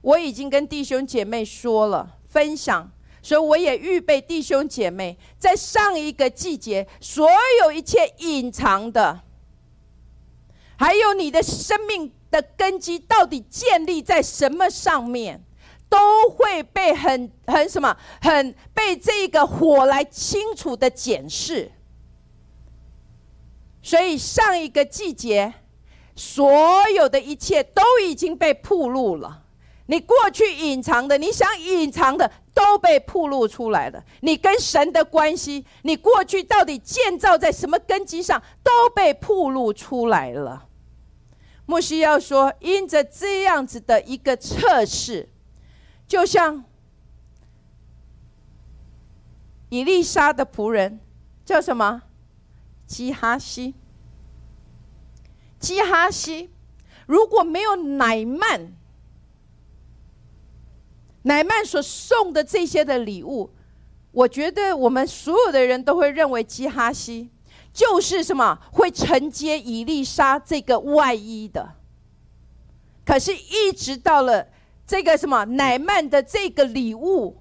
[0.00, 7.28] 我已经跟弟兄姐妹说了分享，所以我也预备弟兄姐妹在上一个季节，所
[7.60, 9.22] 有一切隐藏的，
[10.78, 12.12] 还有你的生命。
[12.34, 15.40] 的根基到底建立在什么上面，
[15.88, 21.70] 都会被很很什么，很被这个火来清楚的检视。
[23.80, 25.54] 所以上一个季节，
[26.16, 29.42] 所有的一切都已经被铺露了。
[29.86, 34.02] 你过去隐藏的，你想隐藏的，都被铺露出来了。
[34.22, 40.66] 你跟神的关系，你过去到底建造在什么根基上，都被铺露出来了。
[41.66, 45.30] 莫西要说：“因着这样子的一个测试，
[46.06, 46.64] 就像
[49.70, 51.00] 以丽莎的仆人
[51.44, 52.02] 叫什么？
[52.86, 53.74] 基哈西。
[55.58, 56.50] 基哈西
[57.06, 58.74] 如果没有乃曼，
[61.22, 63.50] 乃曼所送的这些的礼物，
[64.12, 67.30] 我觉得我们所有的人都会认为基哈西。”
[67.74, 71.74] 就是什么会承接伊丽莎这个外衣的，
[73.04, 74.46] 可是，一直到了
[74.86, 77.36] 这个什么乃曼的这个礼物，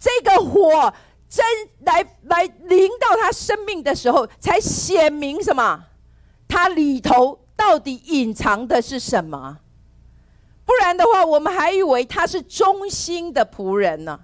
[0.00, 0.92] 这个火
[1.28, 1.44] 真
[1.80, 5.84] 来来临到他生命的时候，才显明什么？
[6.48, 9.58] 他里头到底隐藏的是什么？
[10.64, 14.20] 不然的话，我们还以为他是忠心的仆人呢。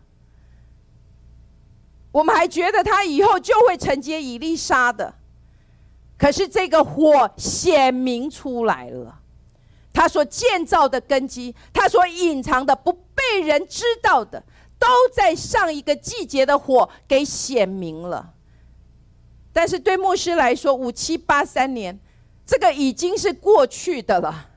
[2.13, 5.15] 我们还觉得他以后就会承接伊丽莎的，
[6.19, 9.21] 可是这个火显明出来了，
[9.93, 14.43] 他所建造的根基，他所隐藏的不被人知道的，
[14.79, 18.35] 都在上一个季节的火给显明了。
[19.53, 21.99] 但是对牧师来说，五七八三年，
[22.47, 24.49] 这个已经是过去的了，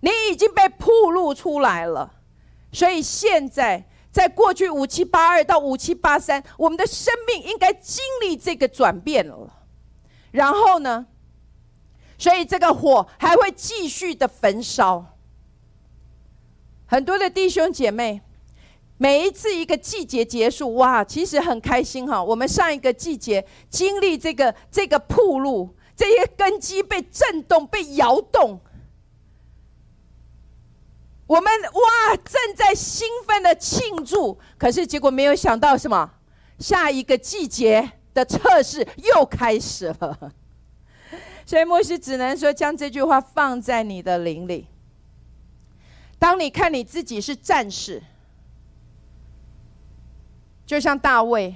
[0.00, 2.12] 你已经被铺露出来了。
[2.72, 3.84] 所以现在，
[4.14, 9.52] 在过去五七八二到五七八三，我们的生命应该经历这个转变了。
[10.30, 11.06] 然后呢？
[12.16, 15.16] 所以这个火还会继续的焚烧。
[16.86, 18.22] 很多的弟兄姐妹，
[18.98, 22.22] 每一次一个季节结束，哇，其实很开心哈。
[22.22, 28.60] 我们上一个季节经历这个这个铺路，这些根基被震动、被摇动，
[31.26, 34.38] 我们哇正在兴奋的庆祝。
[34.58, 36.10] 可是结果没有想到什么，
[36.58, 40.32] 下一个季节的测试又开始了。
[41.46, 44.66] 所以，牧师只能说，将这句话放在你的灵里。
[46.18, 48.02] 当你看你自己是战士，
[50.64, 51.54] 就像大卫，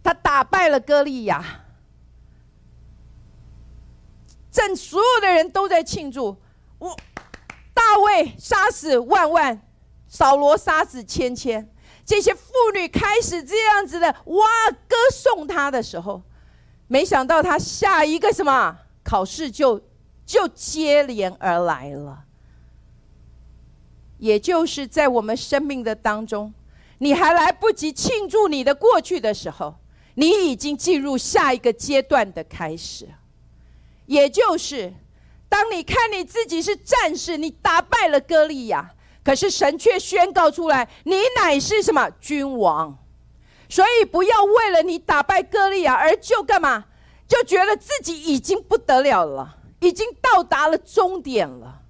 [0.00, 1.64] 他打败了歌利亚，
[4.52, 6.36] 正所有的人都在庆祝，
[6.78, 6.96] 我
[7.88, 9.58] 大卫杀死万万，
[10.08, 11.66] 扫罗杀死千千，
[12.04, 14.46] 这些妇女开始这样子的哇
[14.86, 16.22] 歌颂他的时候。
[16.86, 19.80] 没想到他下一个什么考试就
[20.26, 22.24] 就接连而来了，
[24.18, 26.52] 也就是在我们生命的当中，
[26.98, 29.74] 你还来不及庆祝你的过去的时候，
[30.14, 33.08] 你已经进入下一个阶段的开始。
[34.04, 34.92] 也就是
[35.48, 38.90] 当你看你自己是战士，你打败了歌利亚，
[39.24, 42.96] 可是神却宣告出来，你乃是什么君王。
[43.68, 46.86] 所以不要为了你打败歌利亚而就干嘛，
[47.26, 51.82] 就觉得自己已经不得了了，已经到达了终点了。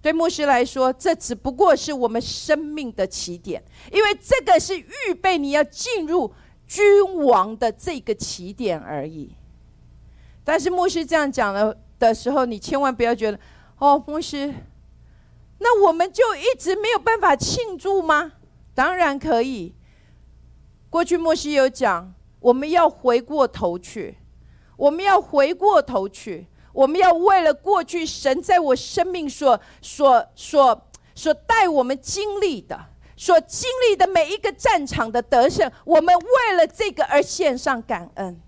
[0.00, 6.32] 对牧师来说，这只不过是我们生命的起点，因为这个是预备你要进入
[6.66, 9.34] 君王的这个起点而已。
[10.44, 13.38] 但是牧师这样讲了的时候，你千万不要觉得
[13.78, 14.52] 哦，牧师，
[15.58, 18.32] 那我们就一直没有办法庆祝吗？
[18.74, 19.74] 当然可以。
[20.90, 24.18] 过去莫西有讲，我们要回过头去，
[24.76, 32.78] 我们要回过头去，我们要为了过去神在我生命所所所所带我们经历的，
[33.16, 38.40] 所经历的每一个战场的得胜，我们为了这个而献上感恩。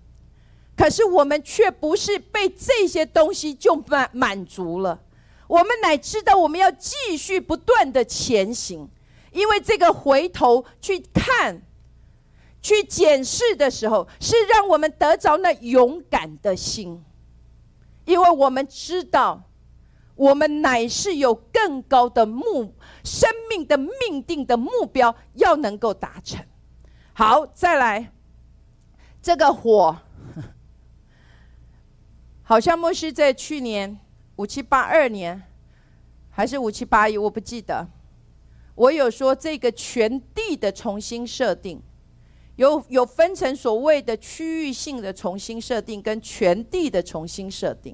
[0.77, 5.01] 可是我们却不是被这些东西就满满足了，
[5.47, 8.87] 我们乃知道我们要继续不断的前行，
[9.31, 11.63] 因为这个回头去看。
[12.59, 17.01] 去检视的时候，是让我们得着那勇敢的心，
[18.03, 19.43] 因为我们知道，
[20.15, 22.73] 我们乃是有更高的目
[23.05, 26.43] 生命的命定的目标要能够达成。
[27.13, 28.11] 好，再来，
[29.21, 29.95] 这个火，
[32.49, 33.99] 好像牧师在去年
[34.37, 35.43] 五七八二年，
[36.29, 37.85] 还是五七八一，我不记得，
[38.73, 41.81] 我有说这个全地的重新设定。
[42.55, 47.93] 有有分成所谓的区域性的重新设定跟全地的重新设定。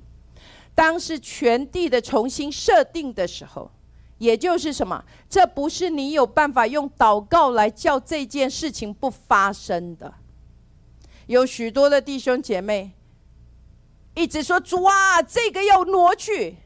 [0.76, 3.72] 当是全地的重新设定的时候，
[4.20, 5.04] 也就是什么？
[5.28, 10.14] 这不是你有办法用祷告来叫这件事情不发生的。
[11.26, 12.91] 有许多的弟兄姐妹
[14.16, 16.57] 一直说：“主啊，这个要挪去。”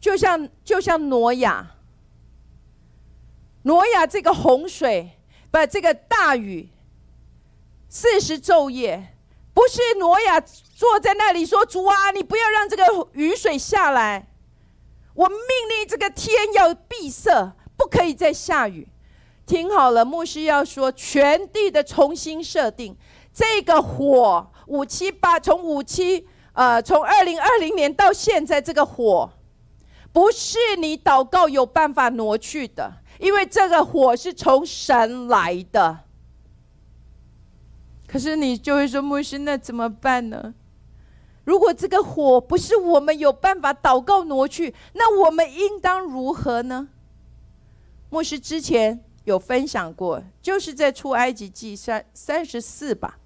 [0.00, 1.76] 就像就像挪亚，
[3.62, 5.18] 挪亚这个洪水，
[5.50, 6.68] 把这个大雨。
[7.88, 9.14] 四十昼夜，
[9.54, 14.28] 不是挪亚坐在那里说：“主啊，你不要让这个雨水下来，
[15.14, 18.86] 我命令这个天要闭塞，不可以再下雨。”
[19.46, 22.96] 听好了，牧师要说全地的重新设定，
[23.32, 26.26] 这个火五七八，从五七
[26.56, 29.30] 呃，从二零二零年到现在，这个火
[30.10, 32.90] 不是你祷告有办法挪去的，
[33.20, 36.00] 因为这个火是从神来的。
[38.06, 40.54] 可是你就会说牧师，那怎么办呢？
[41.44, 46.88] 如果这个火不是我们有办法祷告挪去，那我们应当如何呢？
[48.08, 53.18] 牧师之前有分享过，就是在出埃及记三三十四吧，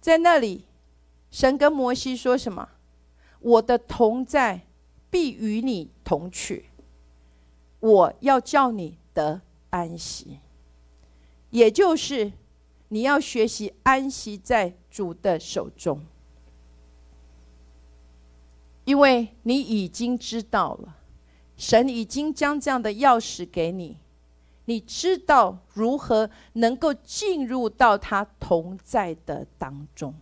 [0.00, 0.64] 在那里，
[1.34, 2.68] 神跟摩西说什么？
[3.40, 4.60] 我的同在
[5.10, 6.66] 必与你同去，
[7.80, 10.38] 我要叫你得安息，
[11.50, 12.30] 也就是。
[12.88, 16.00] 你要学习安息在主的手中。
[18.84, 20.98] 因为你已经知道了，
[21.56, 23.96] 神已经将这样的钥匙给你，
[24.66, 30.14] 你知道如何能够进入到他同在的当中，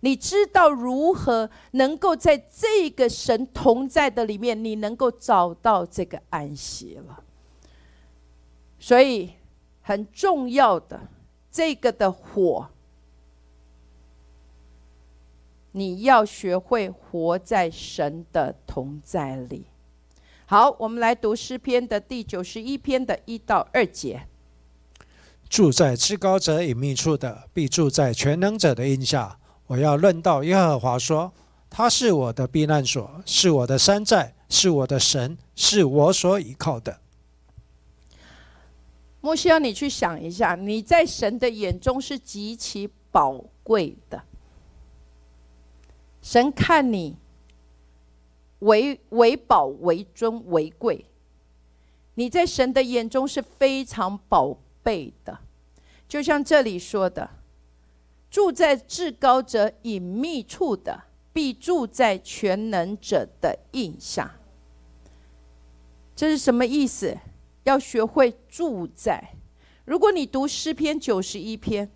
[0.00, 7.24] 你知道如何能够在这个神同在的里面，你能够找到这个安息了。
[8.78, 9.32] 所以
[9.80, 11.08] 很重要的
[11.50, 12.68] 这个的火。
[15.72, 19.66] 你要学会活在神的同在里。
[20.46, 24.26] 好，我们来读诗篇的第九十一篇的一到二节。
[25.48, 29.37] 住在至高者隐秘处的，必住在全能者的荫下。
[29.68, 31.32] 我要论到耶和华说：
[31.70, 36.98] 他是我的避难所，是我的山寨，是我的神，是我所依靠的。
[39.20, 44.22] 莫西要你去想一下，你在神的眼中是极其宝贵的。
[46.22, 47.16] 神看你
[48.60, 51.04] 为为宝为尊为贵，
[52.14, 55.38] 你在神的眼中是非常宝贝的。
[56.08, 57.28] 就像这里说的，
[58.30, 61.02] 住在至高者隐秘处的，
[61.32, 64.36] 必住在全能者的印下。
[66.14, 67.16] 这是什么意思？
[67.64, 69.34] 要学会住在。
[69.84, 71.90] 如果你读诗篇九十一篇。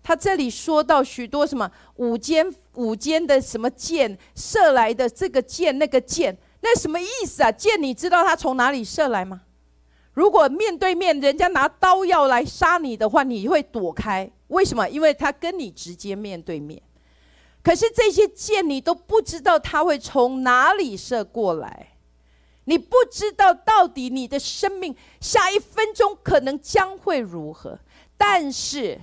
[0.00, 7.52] 他这里说到许多什么五间五间的什么箭射来的这个箭那个箭，那什么意思啊？
[7.52, 9.42] 箭你知道它从哪里射来吗？
[10.14, 14.30] 如果面对面人家拿刀要来杀你的话，你会躲开？
[14.48, 14.88] 为什么？
[14.88, 16.82] 因为他跟你直接面对面。
[17.62, 21.94] 可是这些箭你都不知道他会从哪里射过来，
[22.64, 27.78] 你不知道到底你的生命下一分钟可能将会如何，
[28.16, 29.00] 但是。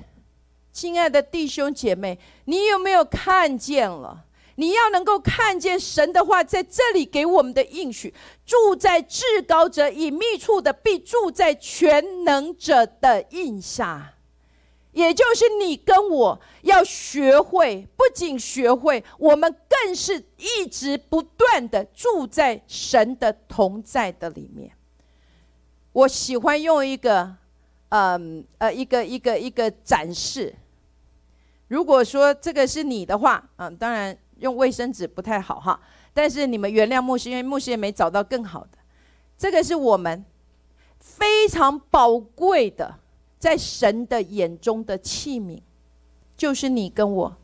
[0.71, 4.25] 亲爱的弟兄姐妹，你有没有看见了？
[4.55, 8.13] 你要能够看见神的话，在这里给我们的应许：
[8.45, 14.14] 住在至高者隐秘处的，必住在全能者的印下。
[14.95, 24.71] 也就是你跟我要学会，不仅学会，我们更是一直不断的住在神的同在的里面。
[25.91, 27.35] 我喜欢用一个，
[27.89, 30.55] 嗯呃，一个一个一个展示。
[31.67, 35.77] 如果说这个是你的话，嗯，当然用卫生纸不太好哈。
[36.13, 38.77] 但是你们原谅牧师，因为牧师也没找到更好的。
[39.37, 40.23] 这个是我们
[40.99, 42.97] 非常宝贵的，
[43.37, 45.61] 在神的眼中的器皿，
[46.35, 47.37] 就是你跟我。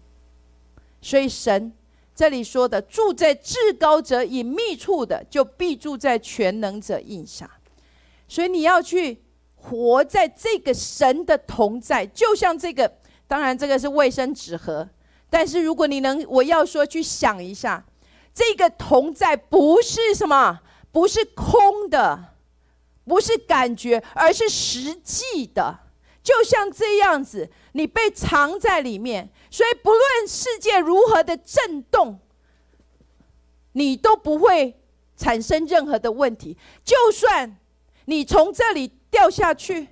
[1.01, 1.71] 所以神
[2.15, 7.49] 这里说的，住在至高者隐秘处的，就必住在全能者印下。
[8.27, 9.21] 所以你要去
[9.55, 12.91] 活在这个神的同在，就像这个。
[13.27, 14.89] 当然，这个是卫生纸盒。
[15.29, 17.85] 但是，如果你能，我要说，去想一下，
[18.33, 20.59] 这个同在不是什么，
[20.91, 22.30] 不是空的，
[23.11, 25.77] 不是感觉，而是实际的。
[26.23, 32.17] 就像这样子，你被藏在里面，所以不论世界如何的震动，
[33.73, 34.79] 你都不会
[35.17, 36.57] 产生任何的问题。
[36.85, 37.57] 就算
[38.05, 39.89] 你从这里掉下去，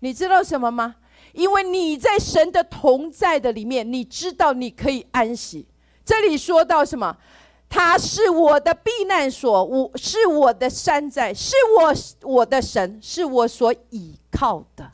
[0.00, 0.96] 你知道什么吗？
[1.34, 5.68] 因为你在神的同在的里面，你知道你可以安息。
[6.04, 7.16] 这里说到什么？
[7.74, 14.92] 他是我的避难所，我是我的山寨，是我我的神，是我所倚靠的。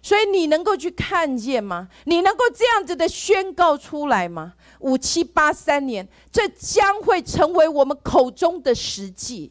[0.00, 1.88] 所以你能够去看见吗？
[2.04, 4.54] 你能够这样子的宣告出来吗？
[4.78, 9.50] 五七八三年，这将会成为我们口中的实际，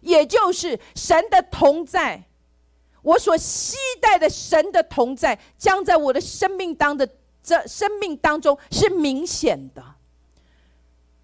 [0.00, 2.24] 也就是神的同在。
[3.02, 7.08] 我所期待的神的同在，将在我的生命当的
[7.40, 9.94] 这生命当中是明显的。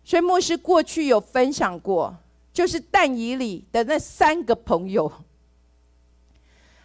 [0.05, 2.15] 所以牧师过去有分享过，
[2.53, 5.11] 就是但以里的那三个朋友，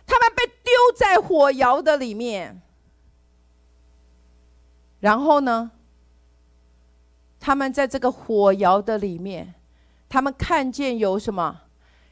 [0.07, 2.61] 他们被丢在火窑的里面，
[5.01, 5.71] 然后呢，
[7.39, 9.53] 他们在这个火窑的里面，
[10.07, 11.61] 他们看见有什么？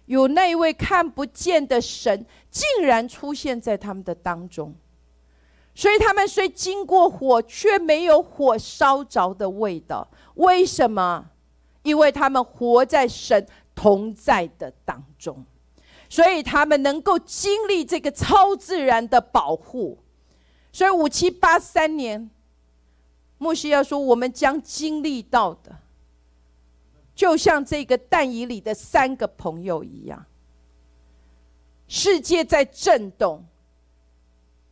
[0.07, 4.73] 有那一位看不见的神，竟然出现在他们的当中，
[5.75, 10.07] 所以他们虽经过火，却没有火烧着的味道。
[10.37, 11.29] 为什么？
[11.83, 15.45] 因为他们活在神同在的当中，
[16.09, 19.97] 所以他们能够经历这个超自然的保护。
[20.73, 22.29] 所以五七八三年，
[23.37, 25.77] 牧师要说，我们将经历到的。
[27.15, 30.25] 就像这个蛋椅里的三个朋友一样，
[31.87, 33.45] 世界在震动，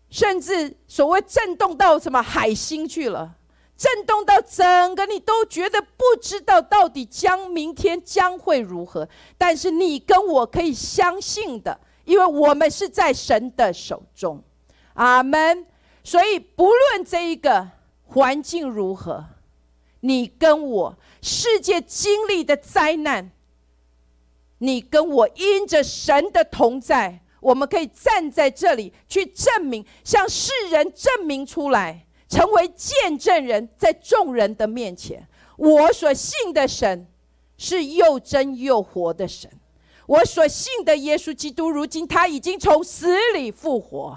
[0.10, 3.36] 甚至所谓震动到什么海星去了。
[3.78, 9.08] 震动到整个你都觉得不知道到底将明天将会如何。
[9.38, 14.42] 但是你跟我可以相信的，因为我们是在神的手中。
[14.94, 15.66] 阿门。
[16.04, 17.68] 所以不论这一个
[18.06, 19.26] 环境如何，
[20.02, 23.32] 你跟我世界经历的灾难，
[24.60, 27.22] 你跟我因着神的同在。
[27.42, 37.08] 我们可以站在这里去证明，向世人证明出来，成为见证人，在众人的面前，我所信的神
[37.58, 39.50] 是又真又活的神。
[40.08, 44.16] 我所信的耶稣基督，如今他已经从死里复活，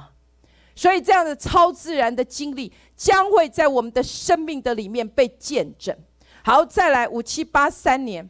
[0.75, 5.97] 所以这样的超自然的经历将会在我们的生命的里面被见证。
[6.45, 8.29] 好，再来五七八三年。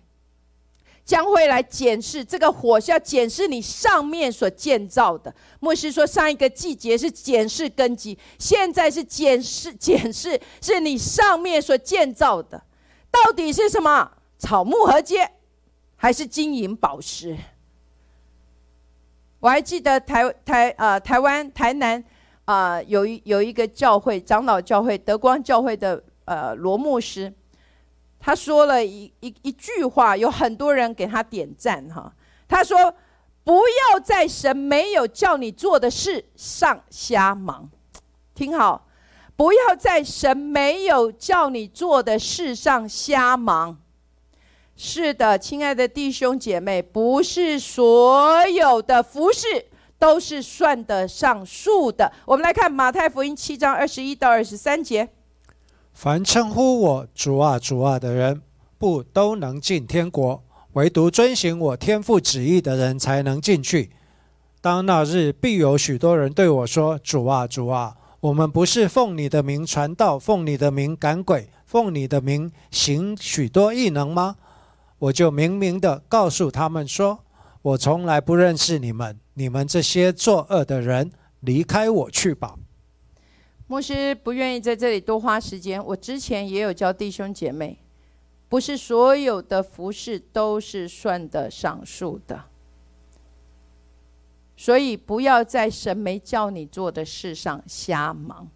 [1.08, 5.34] 将会来检视这个火，是要检视你上面所建造的。
[5.58, 12.62] 牧师说，上一个季节是检视根基，现在是检视检视是你上面所建造的，
[13.10, 15.30] 到底是什么草木合接，
[15.96, 17.34] 还是金银宝石？
[19.40, 22.04] 我还记得台台啊台湾台南
[22.44, 27.32] 啊有一有一个教会长老教会德光教会的呃罗牧师。
[28.20, 32.12] 他说了一一一句话，有很多人给他点赞哈。
[32.48, 32.94] 他说
[33.44, 37.70] ：“不要在神没有叫你做的事上瞎忙。”
[38.34, 38.86] 听好，
[39.36, 43.78] 不要在神没有叫你做的事上瞎忙。
[44.76, 49.66] 是的，亲爱的弟兄姐妹，不是所有的服饰
[49.98, 52.12] 都是算得上数的。
[52.24, 55.08] 我们来看马太福音七章二十一到二十三节。
[56.00, 58.40] 凡称呼我主啊主啊的人，
[58.78, 60.44] 不都能进天国？
[60.74, 63.90] 唯独遵行我天父旨意的人才能进去。
[64.60, 74.36] 当那日，必有许多人对我说：“主啊主啊，我们不是奉你的名传道，奉你的名赶鬼，奉你的名行许多异能吗？”
[75.00, 77.24] 我就明明的告诉他们说
[77.60, 82.54] ：“我从来不认识你们，你们这些作恶的人，离开我去吧。”
[83.68, 85.84] 牧师不愿意在这里多花时间。
[85.84, 87.78] 我之前也有教弟兄姐妹，
[88.48, 92.44] 不是所有的服饰都是算得上数的，
[94.56, 98.48] 所以不要在神没叫你做的事上瞎忙。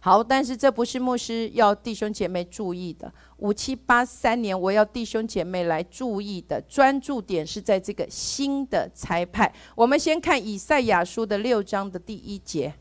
[0.00, 3.12] 好，但是这不是牧师要弟兄姐妹注意的。
[3.38, 9.52] 五七八三年，我要弟兄姐妹来注意的专注点是在这个新的裁判。
[9.76, 12.74] 我们先看以赛亚书的六章的第一节。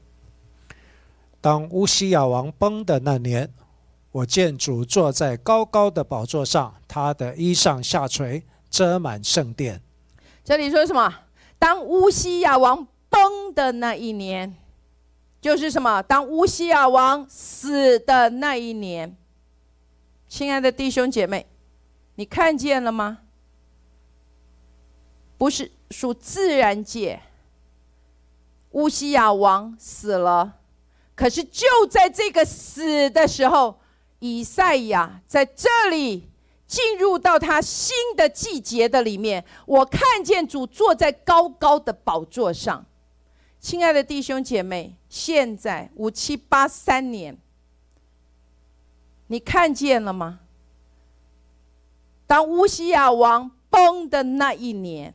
[1.46, 3.54] 当乌西亚王崩的那年，
[4.12, 9.80] 我见主坐在高高的宝座上，他的衣裳下垂，遮满圣殿。
[10.44, 11.14] 这里说什么？
[11.60, 14.56] 当乌西亚王崩的那一年，
[15.40, 16.02] 就是什么？
[16.02, 19.16] 当乌西亚王死的那一年。
[20.28, 21.46] 亲爱的弟兄姐妹，
[22.16, 23.20] 你看见了吗？
[25.38, 27.22] 不是属自然界，
[28.72, 30.56] 乌西亚王死了。
[31.16, 33.80] 可是就在这个死的时候，
[34.20, 36.30] 以赛亚在这里
[36.68, 42.86] 进入到他新的季节的里面，我看见主坐在高高的宝座上。
[43.62, 47.38] 亲爱的弟兄姐妹，现在五七八三年，
[49.28, 50.42] 你看见了吗？
[52.28, 55.14] 当乌西亚王崩的那一年，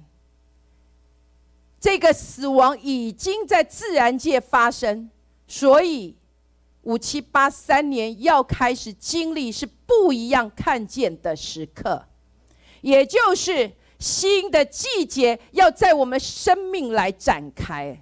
[1.78, 5.10] 这个死亡已经在自然界发生。
[5.52, 6.14] 所以，
[6.82, 12.06] 五七八三年要开始经历是不一样看见的时刻，
[12.82, 18.00] 也就是新的季节要在我们生命来展开。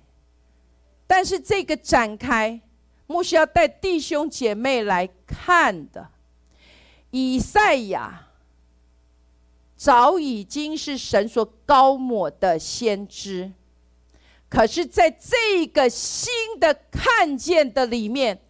[1.06, 2.60] 但是这个展开，
[3.06, 6.10] 牧师要带弟兄姐妹来看的，
[7.12, 8.28] 以赛亚
[9.74, 13.52] 早已经是神所高抹的先知。
[14.50, 18.40] 可是，在这个新的看见的里面，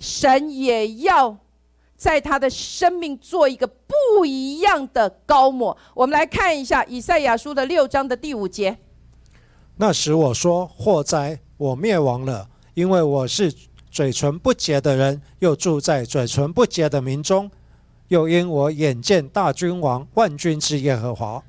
[0.00, 1.36] 神也要
[1.94, 5.76] 在他的生命做一个不一样的高抹。
[5.92, 8.78] 我们来看一下以赛亚书的六章的第五节。
[9.76, 13.52] 那时我说：“祸灾，我灭亡了，因为我是
[13.90, 17.50] 嘴唇不洁的人，又住在嘴唇不洁的民中，
[18.08, 21.44] 又因我眼见大君王万军之耶和华。”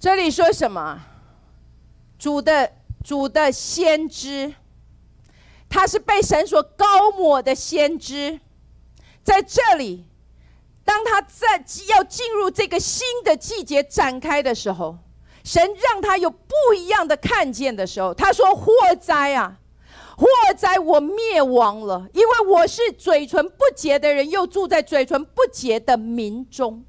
[0.00, 1.00] 这里说什么？
[2.18, 2.72] 主的。
[3.02, 4.54] 主的先知，
[5.68, 8.40] 他是被神所高抹的先知，
[9.22, 10.06] 在这里，
[10.84, 14.98] 当他在要进入这个新的季节展开的时候，
[15.44, 19.58] 神让他有不一样的看见的时候，他说：“祸灾啊，
[20.16, 20.26] 祸
[20.56, 26.84] 灾我灭亡了，因为我是嘴唇不洁的人，又住在嘴唇不洁的民中。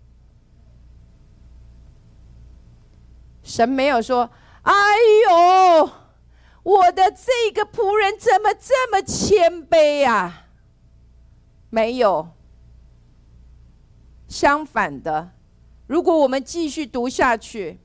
[3.44, 4.30] 神没有说
[4.64, 4.74] ：“哎
[5.30, 5.90] 呦，
[6.64, 10.46] 我的这个仆人怎么这么谦卑呀？”
[11.70, 12.30] 没有。
[14.28, 15.32] 相反的，
[15.88, 17.80] 如果我们继续读下去，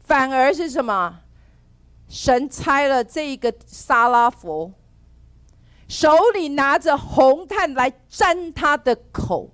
[0.00, 1.20] 反而是什么？
[2.08, 4.72] 神拆了这个沙拉佛，
[5.88, 9.50] 手里拿着红炭来沾他的口。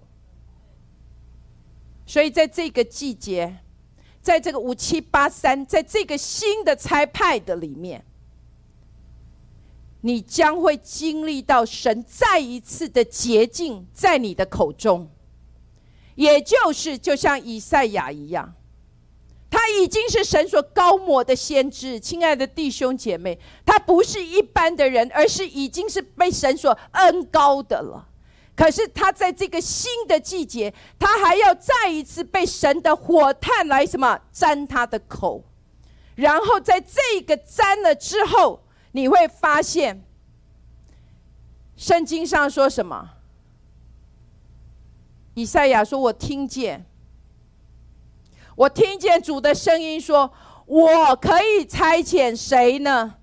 [2.05, 3.59] 所以在这个季节，
[4.29, 8.05] 在这个五七八三，在这个新的差派的里面，
[10.03, 15.09] 你将会经历到神再一次的洁净在你的口中，
[16.14, 18.55] 也就是就像以赛亚一样。
[19.49, 28.07] 他已经是神所高抹的先知，亲爱的弟兄姐妹，他不是一般的人，而是已经是被神所恩高的了。
[28.59, 35.45] 可是他在这个新的季节，他还要再一次被神的火炭来什么沾他的口，
[36.17, 40.05] 然后在这个沾了之后，你会发现，
[41.77, 43.11] 圣经上说什么？
[45.35, 46.85] 以赛亚说：“我听见。”
[48.57, 50.33] 我听见主的声音说
[50.67, 53.19] ：“我可以差遣谁呢？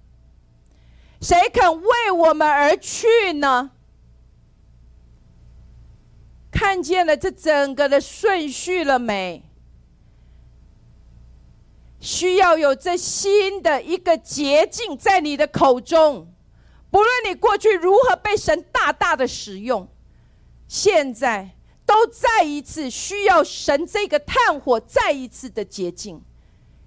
[1.19, 3.71] 谁肯为我们而去呢？”
[6.55, 9.43] 看见了这整个的顺序了没？
[11.99, 16.33] 需要有这新的一个捷径在你的口中，
[16.89, 19.87] 不论你过去如何被神大大的使用，
[20.67, 21.51] 现在。
[21.87, 26.19] 都再一次需要神这个炭火再一次的洁净，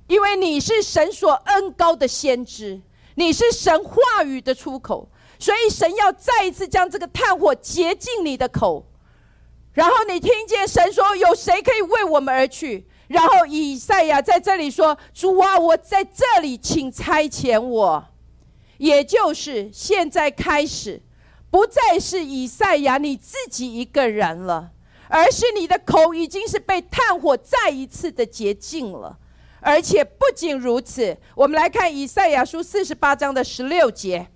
[0.09, 2.81] 因为你是神所恩高的先知，
[3.15, 5.09] 你是神话语的出口，
[5.39, 8.88] 所以神要再一次将这个炭火洁净你的口。
[9.79, 18.05] 然后你听见神说：“有谁可以为我们而去？”然后以赛亚在这里说：“主啊，我在这里，请差遣我。”
[18.79, 21.01] 也就是现在开始，
[21.49, 24.73] 不再是以赛亚你自己一个人了。
[25.11, 29.17] 而是你的口已经是被炭火再一次的洁净了，
[29.61, 34.29] 而且不仅如此，我们来看以赛亚书四十八章的十六节：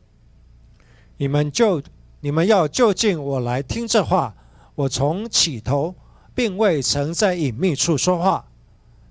[1.18, 1.82] 你们就
[2.20, 4.34] 你们要就近我来听这话，
[4.74, 5.94] 我从起头
[6.34, 8.46] 并未曾在隐秘处说话，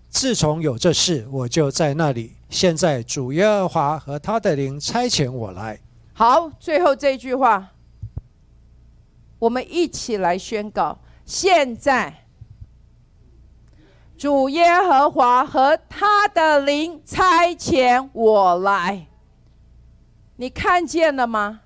[0.09, 2.35] 自从有这事，我就在那里。
[2.49, 5.79] 现在主耶和华和他的灵差遣我来。
[6.13, 7.69] 好，最后这句话，
[9.39, 10.97] 我们一起来宣告。
[11.25, 12.25] 现在，
[14.17, 19.07] 主耶和华和他的灵差遣我来。
[20.35, 21.61] 你看见了吗？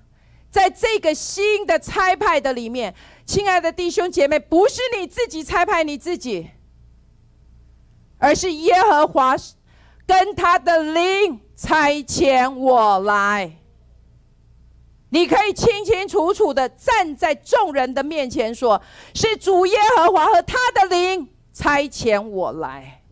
[0.50, 2.94] 在这个新的差派的里面，
[3.26, 6.48] 亲爱的弟兄姐妹，不是你自己差派你自己，
[8.18, 9.34] 而是耶和华
[10.06, 13.56] 跟他的灵差遣我来。
[15.08, 18.80] 你可以清清楚楚的站在众人的面前，说
[19.14, 23.02] 是主耶和华和他的灵差遣我来。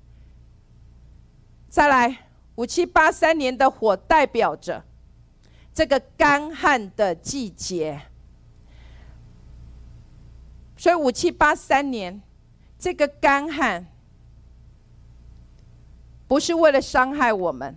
[1.69, 4.85] 再来，五七八三年的火代表着
[5.73, 8.01] 这个干旱的季节，
[10.85, 12.21] 所以五七八三年
[12.79, 13.87] 这个干旱
[16.29, 17.75] 不是为了伤害我们，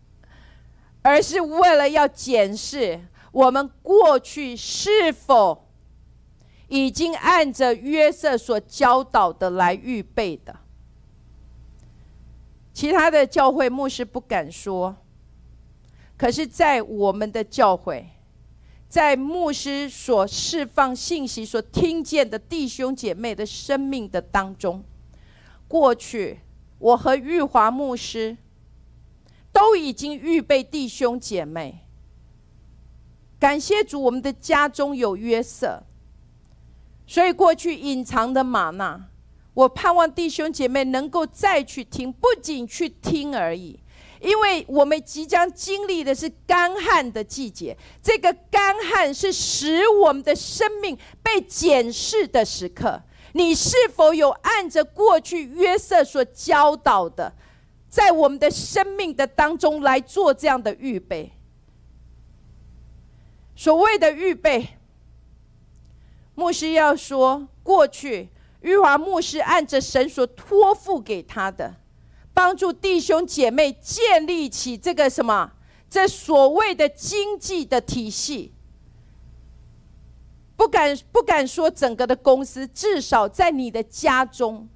[1.00, 3.00] 而是为了要检视。
[3.30, 5.66] 我们过去是否
[6.68, 10.54] 已经按着约瑟所教导的来预备的？
[12.74, 14.94] 其他的教会牧师不敢说，
[16.18, 18.06] 可是，在我们的教会，
[18.92, 24.84] 在牧师所释放信息、所听见的弟兄姐妹的生命的当中，
[25.66, 26.40] 过去
[26.78, 28.36] 我和玉华牧师
[29.50, 31.86] 都已经预备弟兄姐妹。
[33.40, 35.84] 感谢主，我们的家中有约瑟，
[37.06, 39.08] 所以过去隐藏的玛纳，
[39.54, 43.80] 我盼望弟兄姐妹能够再去听，不仅去听而已，
[44.22, 53.02] 因为我们即将经历的是干旱的季节，这个干旱是使我们的生命被检视的时刻。
[53.32, 57.34] 你是否有按着过去约瑟所教导的，
[57.88, 61.32] 在我们的生命的当中来做这样的预备？
[63.56, 64.78] 所谓的预备，
[66.34, 68.28] 牧师要说，过去
[68.60, 71.74] 玉华牧师按着神所托付给他的，
[72.42, 75.52] 帮助弟兄姐妹建立起这个什么，
[75.88, 78.52] 这所谓的经济的体系，
[80.56, 84.68] 不敢不敢说整个的公司，至少在你的家中，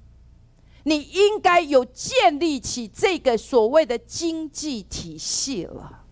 [0.83, 6.05] 你应该有建立起这个所谓的经济体系了。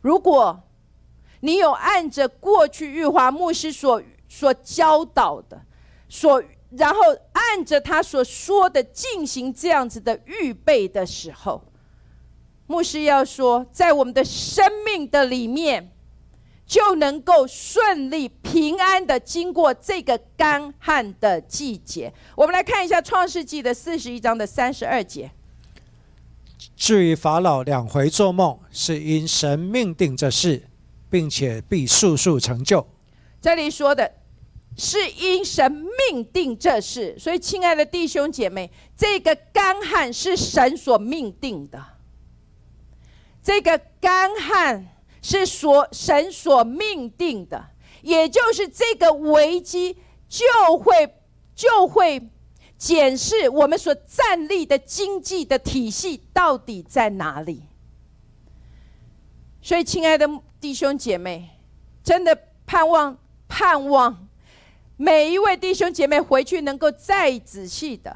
[0.00, 0.62] 如果
[1.40, 5.60] 你有按着过去玉华牧师所所教导的，
[6.08, 6.40] 所
[6.70, 7.00] 然后
[7.32, 11.62] 按着他所说的进行这样子的预备的时候，
[12.66, 15.90] 牧师要说，在我们的生命的里面，
[16.66, 22.12] 就能够顺利平安的经过这个干旱的季节。
[22.36, 25.30] 我们来看一下创世纪的四十一章的三十二节。
[26.76, 30.64] 至于法老两回做梦，是因神命定这事，
[31.08, 32.86] 并且必速速成就。
[33.40, 34.12] 这里说的
[34.78, 41.84] 是因神命定这事，所以亲爱的弟兄姐妹，这个干旱是神所命定的。
[43.42, 44.86] 这个干旱
[45.20, 47.66] 是所神所命定的，
[48.00, 49.98] 也就是这个危机
[50.28, 51.14] 就会
[51.54, 52.30] 就会。
[52.78, 57.64] 检视我们所站立的经济的体系到底在哪里？
[59.60, 61.50] 所以，亲爱的弟兄姐妹，
[62.04, 63.18] 真的盼望
[63.48, 64.27] 盼望
[64.98, 68.14] 每一位弟兄姐妹回去能够再仔细的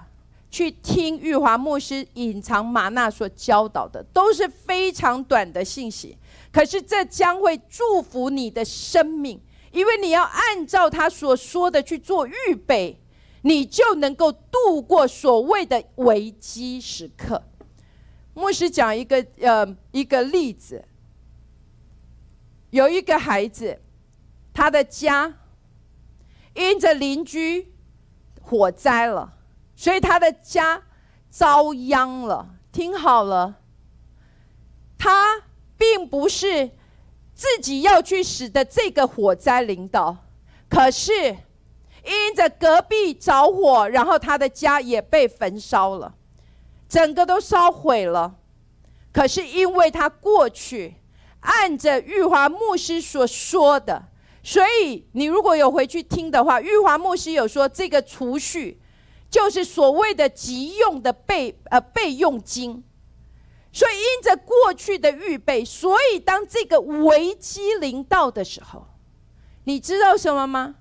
[0.51, 6.19] 去听玉华牧师隐藏玛纳所教导的，都是非常短的信息。
[6.53, 12.99] 可是，这将会祝福你的生命，因为你要按照他所说的去做预备。
[13.45, 17.43] 你就能够度过所谓的危机时刻。
[18.35, 20.85] 牧师讲一个呃一个例子，
[22.71, 23.81] 有一个孩子，
[24.55, 25.35] 他的家
[26.55, 27.73] 因着邻居
[28.41, 29.33] 火灾了，
[29.75, 30.83] 所以他的家
[31.31, 32.49] 遭殃了。
[32.71, 33.57] 听好了，
[34.99, 35.43] 他
[35.77, 36.71] 并不是
[37.35, 40.17] 自己要去使得这个火灾领导，
[40.69, 41.37] 可是。
[42.05, 46.13] 因着隔壁着火，然后他的家也被焚烧了，
[46.89, 48.35] 整个都烧毁了。
[49.13, 50.97] 可是因为他过去
[51.39, 54.07] 按着玉华牧师所说的，
[54.43, 58.81] 所以你如果有回去听的话，玉华牧师有说这个储蓄
[59.31, 62.83] 就是所谓的急用的备呃备用金。
[63.73, 68.87] 所以因着过去的预备，所以当这个危机临到的时候，
[69.65, 70.75] 你知道什么吗？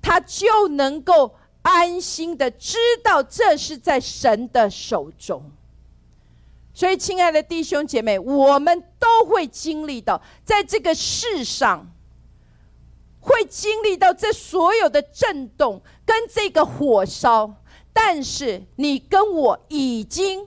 [0.00, 5.50] 他就能够安心的知道这是在神的手中。
[6.72, 11.90] 所以，亲爱的弟兄姐妹，我们都会经历到，在这个世上，
[13.26, 17.62] 会经历到这所有的震动跟这个火烧。
[17.92, 20.46] 但是，你跟我已经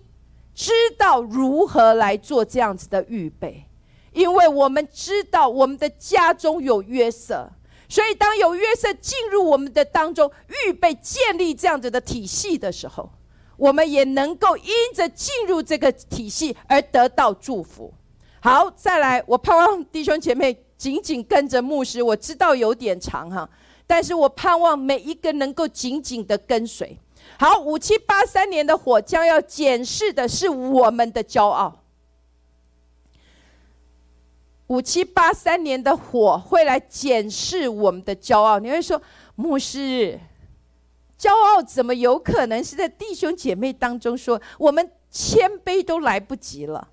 [0.54, 3.66] 知道如何来做这样子的预备，
[4.14, 7.52] 因为我们知道我们的家中有约瑟。
[7.90, 10.32] 所以，当有约瑟进入我们的当中，
[10.68, 13.10] 预备建立这样子的体系的时候，
[13.58, 17.92] 我们也能够因着进入这个体系而得到祝福。
[18.42, 22.02] 好，再来，我盼望弟兄姐妹紧紧跟着牧师。
[22.02, 23.48] 我知道有点长哈，
[23.86, 26.98] 但是我盼望每一个能够紧紧的跟随。
[27.38, 31.84] 好，五七八三年的火将要检视的是我们的骄傲。
[34.68, 38.60] 五七八三年的火会来检视我们的骄傲。
[38.60, 39.02] 你会说，
[39.36, 40.20] 牧师，
[41.20, 44.40] 骄傲怎么有可能是在弟兄姐妹当中说？
[44.58, 46.88] 我们谦卑都来不及了。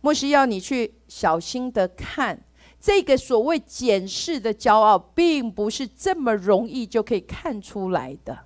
[0.00, 2.42] 牧师要你去小心的看，
[2.80, 8.38] 这个所谓检视的骄傲，并不是这么容易就可以看出来的。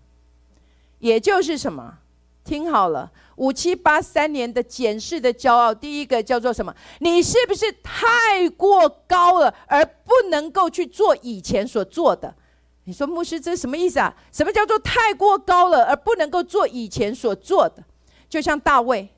[0.99, 1.99] 也就是什么？
[2.45, 3.11] 听好了。
[3.37, 6.75] 五七八三年的检视的骄傲，第一个叫做什么？
[7.01, 12.35] 你是不是太过高了，而不能够去做以前所做的？
[12.85, 14.15] 你说牧师，这什么意思啊？
[14.31, 17.83] 什么叫做太过高了，而不能够做以前所做的？
[18.29, 19.09] 就像大卫，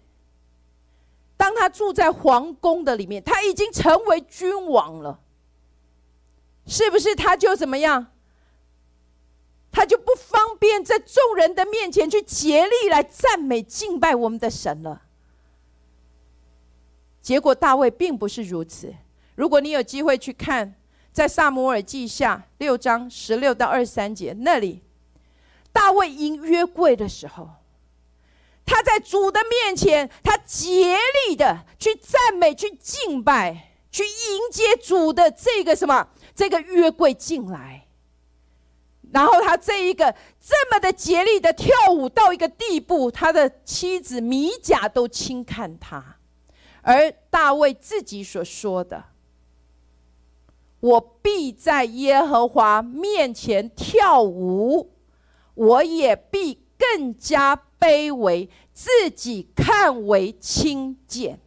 [1.36, 5.20] 当他住在皇宫的里面，他已经成为君王了，
[6.66, 8.06] 是不是他就怎么样？
[9.70, 15.02] 他就不方便在众人的面前去竭力来赞美敬拜我们的神了。
[17.20, 18.94] 结果大卫并不是如此。
[19.34, 20.74] 如果你有机会去看，
[21.12, 24.82] 在萨姆尔记下六章十六到二十三节那里，
[25.72, 27.50] 大卫迎约柜的时候，
[28.66, 30.98] 他在主的面前，他竭
[31.28, 37.86] 力的去赞美、去敬拜、去迎接主的这个什么这个约柜进来。
[39.12, 46.16] 然后他这一个这么的竭力的跳舞到一个地步，他的妻子米甲都轻看他，
[46.82, 49.04] 而大卫自己所说的
[50.80, 54.90] ：“我必在耶和华面前跳舞，
[55.54, 61.38] 我也必更加卑微，自己看为轻贱。”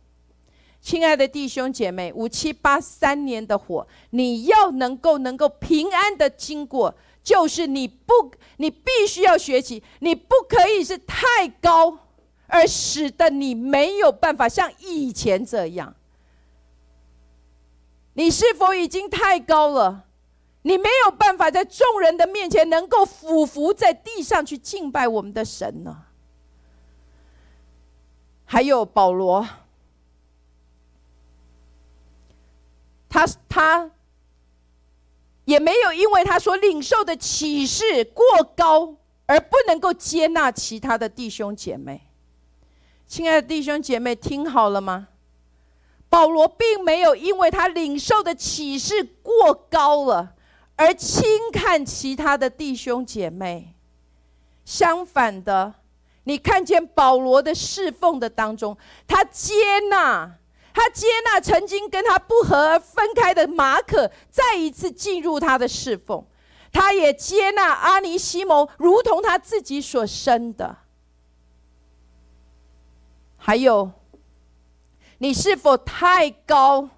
[0.82, 8.14] 亲爱的弟兄姐妹，五七八三年的火，你要能够能够平安的经过，就是你不，
[8.58, 12.00] 你必须要学习，你不可以是太高。
[12.52, 15.96] 而使得你没有办法像以前这样。
[18.14, 20.06] 你是否已经太高了？
[20.64, 26.06] 你没有办法在众人的面前能够俯伏在地上去敬拜我们的神呢？
[28.52, 29.48] 还有保罗，
[33.08, 33.92] 他他
[35.46, 38.26] 也没有因为他所领受的启示过
[38.58, 38.96] 高
[39.28, 42.02] 而不能够接纳其他的弟兄姐妹。
[43.06, 45.10] 亲爱的弟兄姐妹，听好了吗？
[46.10, 50.34] 保罗并没有因为他领受的启示过高了
[50.76, 51.24] 而轻
[51.54, 53.76] 看其他的弟兄姐妹。
[54.66, 55.76] 相反的，
[56.26, 59.54] 你看见保罗的侍奉的当中，他接
[59.90, 60.38] 纳，
[60.74, 66.26] 他接纳曾经跟他不和而分开的马可，再一次进入他的侍奉；
[66.72, 70.78] 他也接纳阿尼西蒙，如同他自己所生的。
[73.38, 73.92] 还有，
[75.18, 76.90] 你是否太高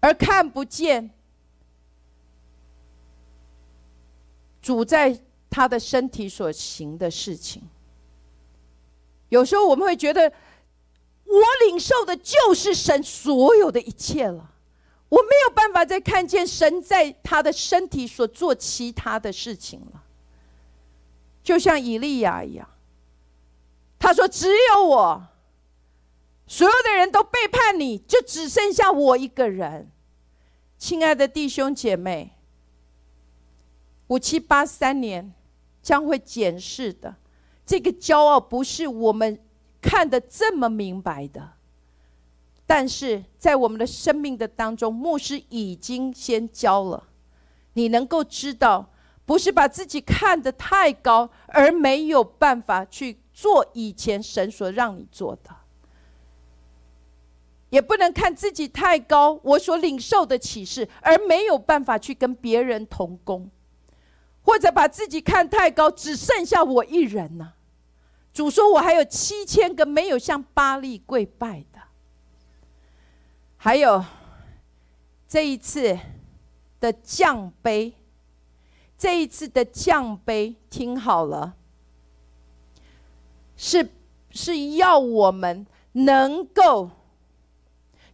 [0.00, 1.10] 而看不见
[4.60, 5.18] 主在
[5.52, 7.62] 他的身体所行的事情？
[9.28, 10.32] 有时候我们会觉得，
[11.24, 14.50] 我领受的就是神所有的一切了，
[15.08, 20.02] 我没有办法再看见神在他的身体所做其他的事情了，
[21.42, 22.68] 就像以利亚一样。
[23.98, 25.28] 他说：“只有我，
[26.46, 29.90] 所有的人都背叛你，就只剩下我一个人。”
[30.76, 32.32] 亲爱的弟兄姐妹，
[34.08, 35.32] 五七八三年
[35.82, 37.16] 将会检视的，
[37.66, 39.38] 这个骄傲不是我们
[39.80, 41.54] 看的这么明白的，
[42.66, 47.08] 但是在我们的生命的当中，牧师已经先教了，
[47.74, 48.90] 你能够知道，
[49.26, 53.18] 不是把自己看得太高，而没有办法去。
[53.34, 55.50] 做以前神所让你做的，
[57.70, 63.50] 也不能看自己太高，我所领受的启示，而没有办法去跟别人同工，
[64.42, 67.54] 或者把自己看太高，只剩下我一人呢？
[68.32, 71.80] 主说我还有七千个没有向巴利跪拜的，
[73.56, 74.02] 还有
[75.28, 75.98] 这一次
[76.80, 77.92] 的降杯，
[78.96, 81.54] 这一次的降杯，听好了。
[83.54, 83.90] 是
[84.30, 86.90] 是要我们能够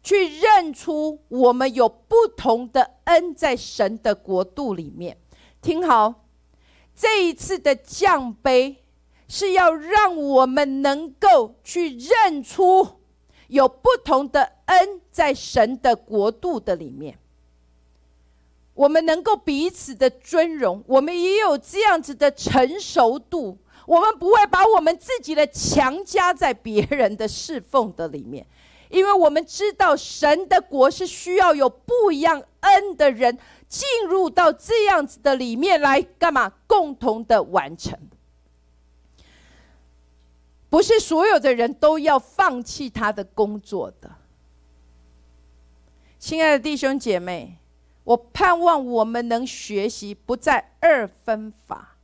[0.02, 5.16] 去认出我们有不同的恩在神的国度里面。
[5.68, 6.24] 听好，
[6.96, 8.82] 这一次的降杯
[9.28, 12.88] 是要让我们能够去认出
[13.48, 17.18] 有不同的恩在神的国度的里面。
[18.72, 23.58] 我们能够彼此的尊荣，我们也有这样子的成熟度。
[23.86, 28.46] 我们不会把我们自己的强加在别人的侍奉的里面，
[28.88, 33.38] 因为我们知道神的国是需要有不一样恩的人
[33.68, 36.48] 进入到这样子的里面来干嘛？
[36.66, 37.98] 共同的完成。
[40.70, 44.10] 不是所有的人都要放弃他的工作的。
[46.18, 47.58] 亲爱的弟兄姐妹，
[48.04, 51.96] 我盼望我们能学习不再二分法。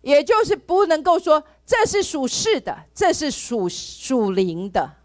[0.00, 4.96] 也就是不能够说这是属世的，这是属属灵的，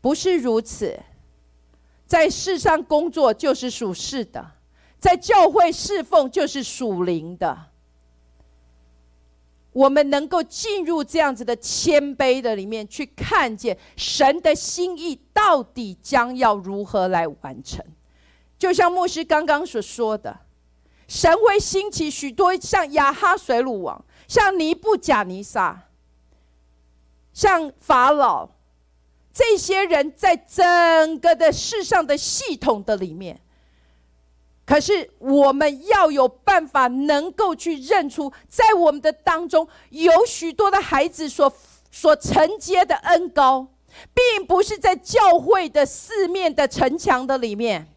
[0.00, 0.98] 不是如此。
[2.06, 4.52] 在世上工作就是属世的，
[4.98, 7.70] 在教会侍奉就是属灵的。
[9.72, 17.84] 我们能够进入这样子的谦卑的里面，去看见神的心意到底将要如何来完成。
[18.56, 20.40] 就像牧师刚刚所说的。
[21.06, 25.88] 神会兴起许多像亚哈水鲁王、像尼布贾尼撒、
[27.34, 28.48] 像法老
[29.34, 33.40] 这些人，在整个的世上的系统的里面，
[34.64, 41.52] 可是我们要有办法能够去认出，在我们的当中有许多的孩子所
[41.90, 43.66] 所承接的恩高，
[44.14, 47.88] 并不是在教会的四面的城墙的里面。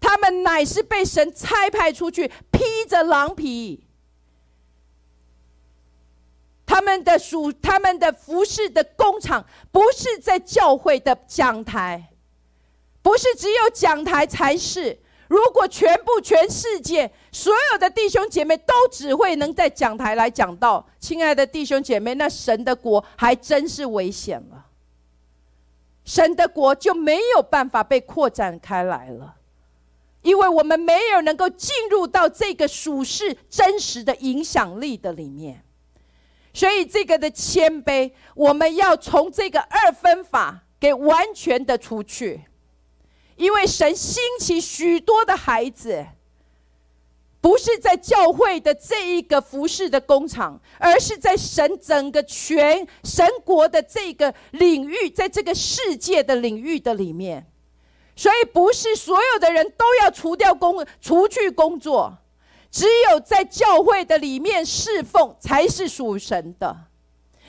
[0.00, 3.87] 他们乃是被神差派出去，披着狼皮。
[6.68, 9.42] 他们的属他们的服饰的工厂，
[9.72, 12.10] 不是在教会的讲台，
[13.00, 14.98] 不是只有讲台才是。
[15.28, 24.66] 如果全部全世界所有的弟兄姐妹都只会能在讲台来讲道，亲爱的弟兄姐妹，那神的国还真是危险了。
[26.04, 29.36] 神的国就没有办法被扩展开来了，
[30.20, 35.64] 因为我们没有能够进入到这个属世真实的影响力的里面。
[36.58, 42.40] 所以这个的谦卑，我们要从这个二分法给完全的除去。
[43.36, 46.04] 因为神兴起许多的孩子，
[47.40, 57.46] 不是在教会的这一个服饰的工厂，而是在神整个全神国的这个领域，在这个世界的领域的里面。
[58.16, 62.18] 所以，不是所有的人都要除掉工，除去工作，
[62.70, 66.76] 只有在教会的里面侍奉才是属神的。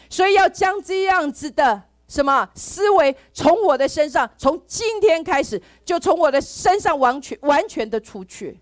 [0.10, 1.84] 所以，要将这样子的。
[2.08, 8.60] 什么思维从我的身上，从今天开始就从我的身上完全完全的出去？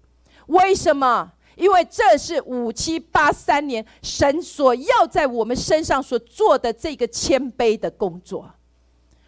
[0.47, 1.31] 为什么？
[1.55, 8.51] 因为这是五七八三年神所要在我们身上所做的这个谦卑的工作。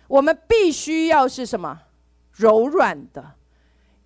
[0.09, 1.79] 我们必须要是什么
[2.33, 3.23] 柔软的，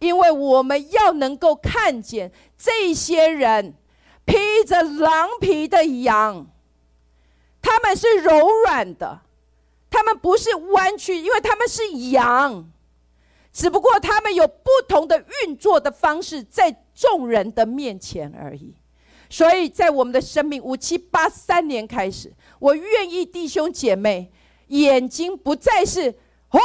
[0.04, 3.74] 因为我们要能够看见这些人
[4.26, 6.46] 披着狼皮的羊，
[7.62, 9.22] 他们是柔软的。
[9.90, 12.68] 他们不是弯曲，因为他们是羊，
[13.52, 18.74] 只不过他们有不同的运作的方式，在众人的面前而已。
[19.30, 24.32] 所以在我们的生命五七八三年开始，我愿意弟兄姐妹
[24.70, 26.10] 眼睛不再是
[26.50, 26.60] 哦，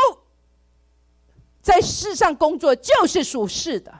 [1.61, 3.93] 在世上工作就是属世的，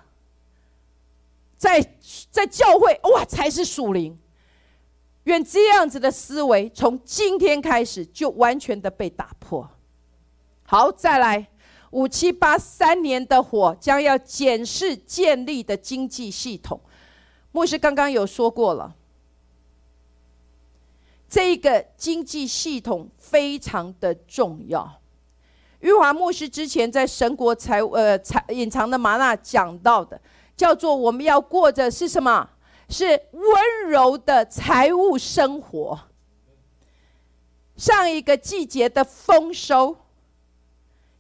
[1.57, 1.81] 在
[2.31, 4.19] 在教会哇才是属灵。
[5.25, 9.69] 愿这样子的思维从今天开始就完全的被打破。
[10.63, 11.49] 好，再来
[11.91, 16.81] 五七八三年的火将要检视建立的经济系统。
[17.53, 18.95] 牧师刚刚有说过了，
[21.29, 25.01] 这个经济系统非常的重要。
[25.81, 30.21] 玉华牧师之前在神国财呃财隐藏的麻纳讲到的，
[30.57, 32.49] 叫做我们要过着是什么？
[32.89, 35.99] 是温柔的财务生活。
[37.77, 39.97] 上一个季节的丰收，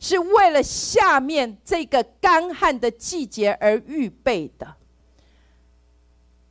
[0.01, 4.75] 是为了下面这个干旱的季节而预备的。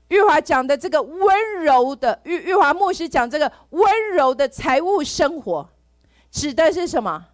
[0.08, 5.70] 玉华讲的这个温柔的玉玉华牧师讲这个温柔的财务生活，
[6.32, 7.26] 指的是什么？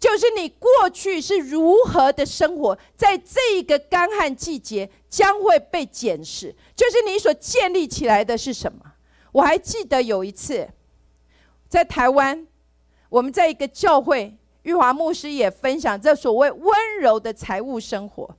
[0.00, 6.54] 就是你过去是如何的生活，在这个干旱季节将会被检视。
[6.76, 8.80] 就是你所建立起来的是什么？
[9.32, 10.68] 我还记得有一次，
[11.68, 12.46] 在台湾，
[13.08, 18.36] 我们在一个教会，玉华牧师也分享这所谓温柔的财务生活。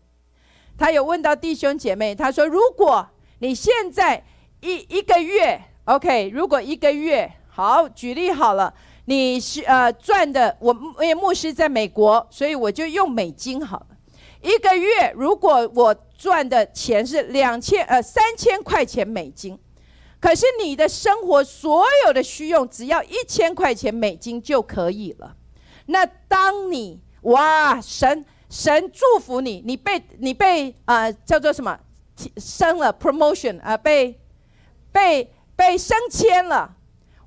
[0.77, 3.07] 他有问到弟兄姐妹，他说：“如果
[3.39, 4.23] 你现在
[4.61, 8.71] 一一个月，OK，如果一个月好，举例好了。”
[9.05, 13.87] 你是呃赚的，我因为牧师在美国，所以我就用美金好了。
[14.41, 19.57] 一个月如果我赚的钱是两千呃三千块钱美金，
[20.19, 25.36] 可是你的生活所有的需用只要一千块钱美金就可以了。
[25.87, 31.79] 那当你哇神神祝福你，你被你被啊叫做什么
[32.37, 34.19] 升了 promotion 啊被
[34.91, 36.74] 被被升迁了。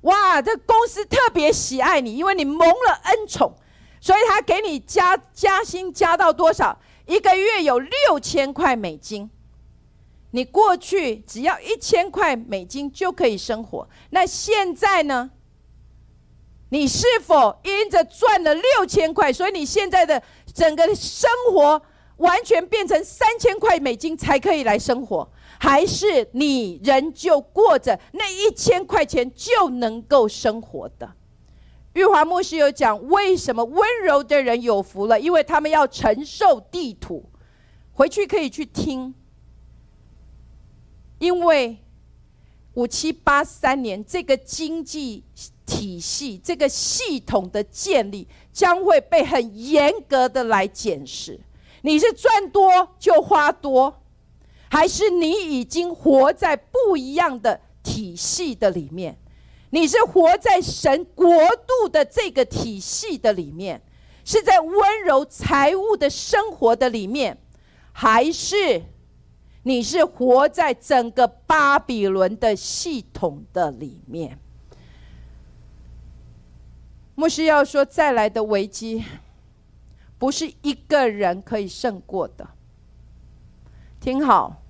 [0.01, 3.53] 哇，这公司特别喜爱你，因为你蒙了恩宠，
[3.99, 6.79] 所以他给你加加薪加到多少？
[7.05, 9.29] 一个月有六千块美金。
[10.31, 15.31] 你过去只要一千块美金就可以生活，那现在呢？
[16.71, 20.21] 你是否因着赚了六千块，所以你现在的
[20.53, 21.81] 整个生活
[22.17, 25.27] 完全变成三千块美金才可以来生活？
[25.61, 31.13] 还是你仍旧过着那一千块钱就能够生活的？
[31.93, 35.19] 玉华牧师有讲，为什么温柔的人有福了？
[35.19, 37.29] 因为他们要承受地土，
[37.93, 39.13] 回去可以去听。
[41.17, 41.77] 因为
[42.75, 45.25] 五七八三年这个经济
[45.65, 51.37] 体系、这个系统的建立，将会被很严格的来检视。
[51.81, 53.98] 你是赚多就花多。
[54.69, 59.17] 还是你已经活在不一样的体系的里面？
[59.71, 61.27] 你是活在神国
[61.67, 63.81] 度的这个体系的里面，
[64.25, 67.37] 是在温柔财务的生活的里面，
[67.91, 68.83] 还是
[69.63, 74.39] 你是活在整个巴比伦的系统的里面？
[77.15, 79.03] 牧师要说，再来的危机
[80.17, 82.47] 不是一个人可以胜过的。
[83.99, 84.61] 听好，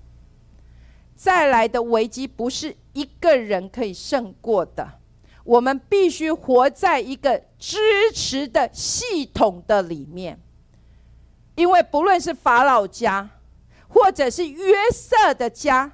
[1.16, 5.00] 再来的危机不是一个人可以胜过的。
[5.44, 7.78] 我们必须活在一个支
[8.14, 10.40] 持的系统的里面，
[11.56, 13.30] 因为不论是法老家，
[13.88, 15.94] 或者是约瑟的家，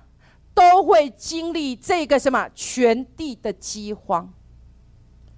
[0.53, 4.33] 都会经历这个什么全地的饥荒。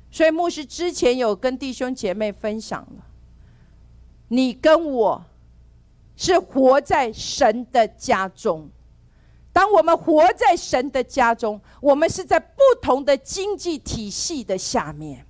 [0.09, 3.05] 所以牧师之前有跟弟兄姐妹分享了，
[4.29, 5.25] 你跟我
[6.18, 8.69] 是活在神的家中。
[9.53, 15.26] 当我们活在神的家中，我们是在不同的经济体系的下面，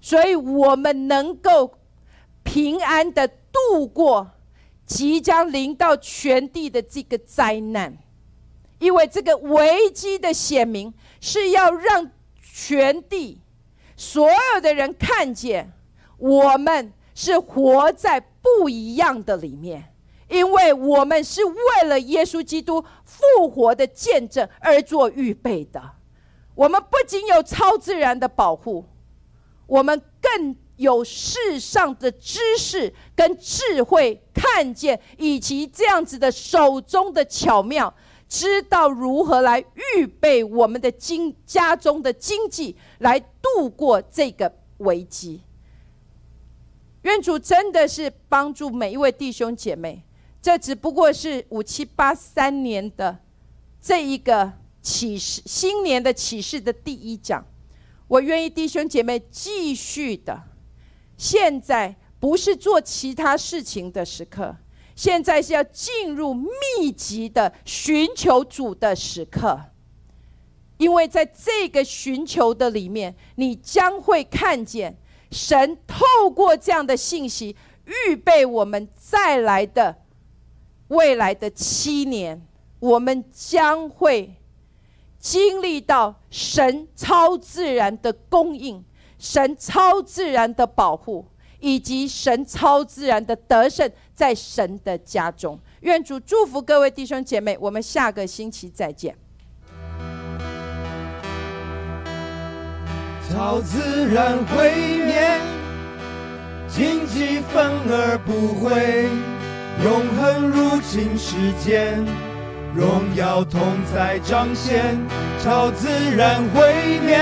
[0.00, 1.74] 所以我们能够
[2.42, 4.30] 平安的度过
[4.84, 7.96] 即将临到全地的这个灾难，
[8.78, 12.10] 因为这个危机的显明是要让
[12.40, 13.40] 全地。
[13.96, 15.72] 所有的人看见
[16.18, 19.92] 我们是活在不一样的里面，
[20.28, 25.80] 因为我们是为了耶稣基督复活的见证而做预备的。
[26.54, 28.84] 我们不仅有超自然的保护，
[29.66, 37.92] 我们更有世上的知识跟智慧，看见以及这样子的手中的巧妙。
[38.28, 39.64] 知道如何来
[39.96, 45.42] 预备我们的经家中的经济，来度过这个危机。
[47.02, 50.02] 愿主真的是帮助每一位弟兄姐妹。
[50.46, 53.18] 这只不过是五七八三年的
[53.82, 57.44] 这一个启示，新年的启示的第一讲。
[58.06, 60.40] 我愿意弟兄姐妹继续的。
[61.16, 64.54] 现在不是做其他事情的时刻。
[64.94, 69.60] 现在是要进入密集的寻求主的时刻，
[70.78, 74.96] 因为在这个寻求的里面，你将会看见
[75.32, 77.56] 神透过这样的信息
[78.06, 80.02] 预备我们再来的
[80.88, 82.40] 未来的七年，
[82.78, 84.34] 我们将会
[85.18, 88.84] 经历到神超自然的供应，
[89.18, 91.26] 神超自然的保护。
[91.58, 95.58] 以及神超自然的得胜，在神的家中。
[95.80, 99.16] 愿主祝福各位弟兄姐妹，我们下个星期再见。
[103.30, 105.40] 超自然会灭，
[106.68, 109.08] 荆棘反而不会，
[109.84, 112.04] 永恒入侵世间，
[112.74, 113.60] 荣耀同
[113.94, 114.96] 在彰显。
[115.44, 117.18] 超自然毁灭，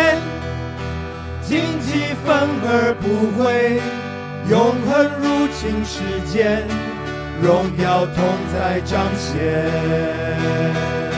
[1.42, 3.80] 荆棘反而不会。
[4.48, 5.98] 永恒入侵世
[6.32, 6.66] 间，
[7.42, 11.13] 荣耀同在彰显。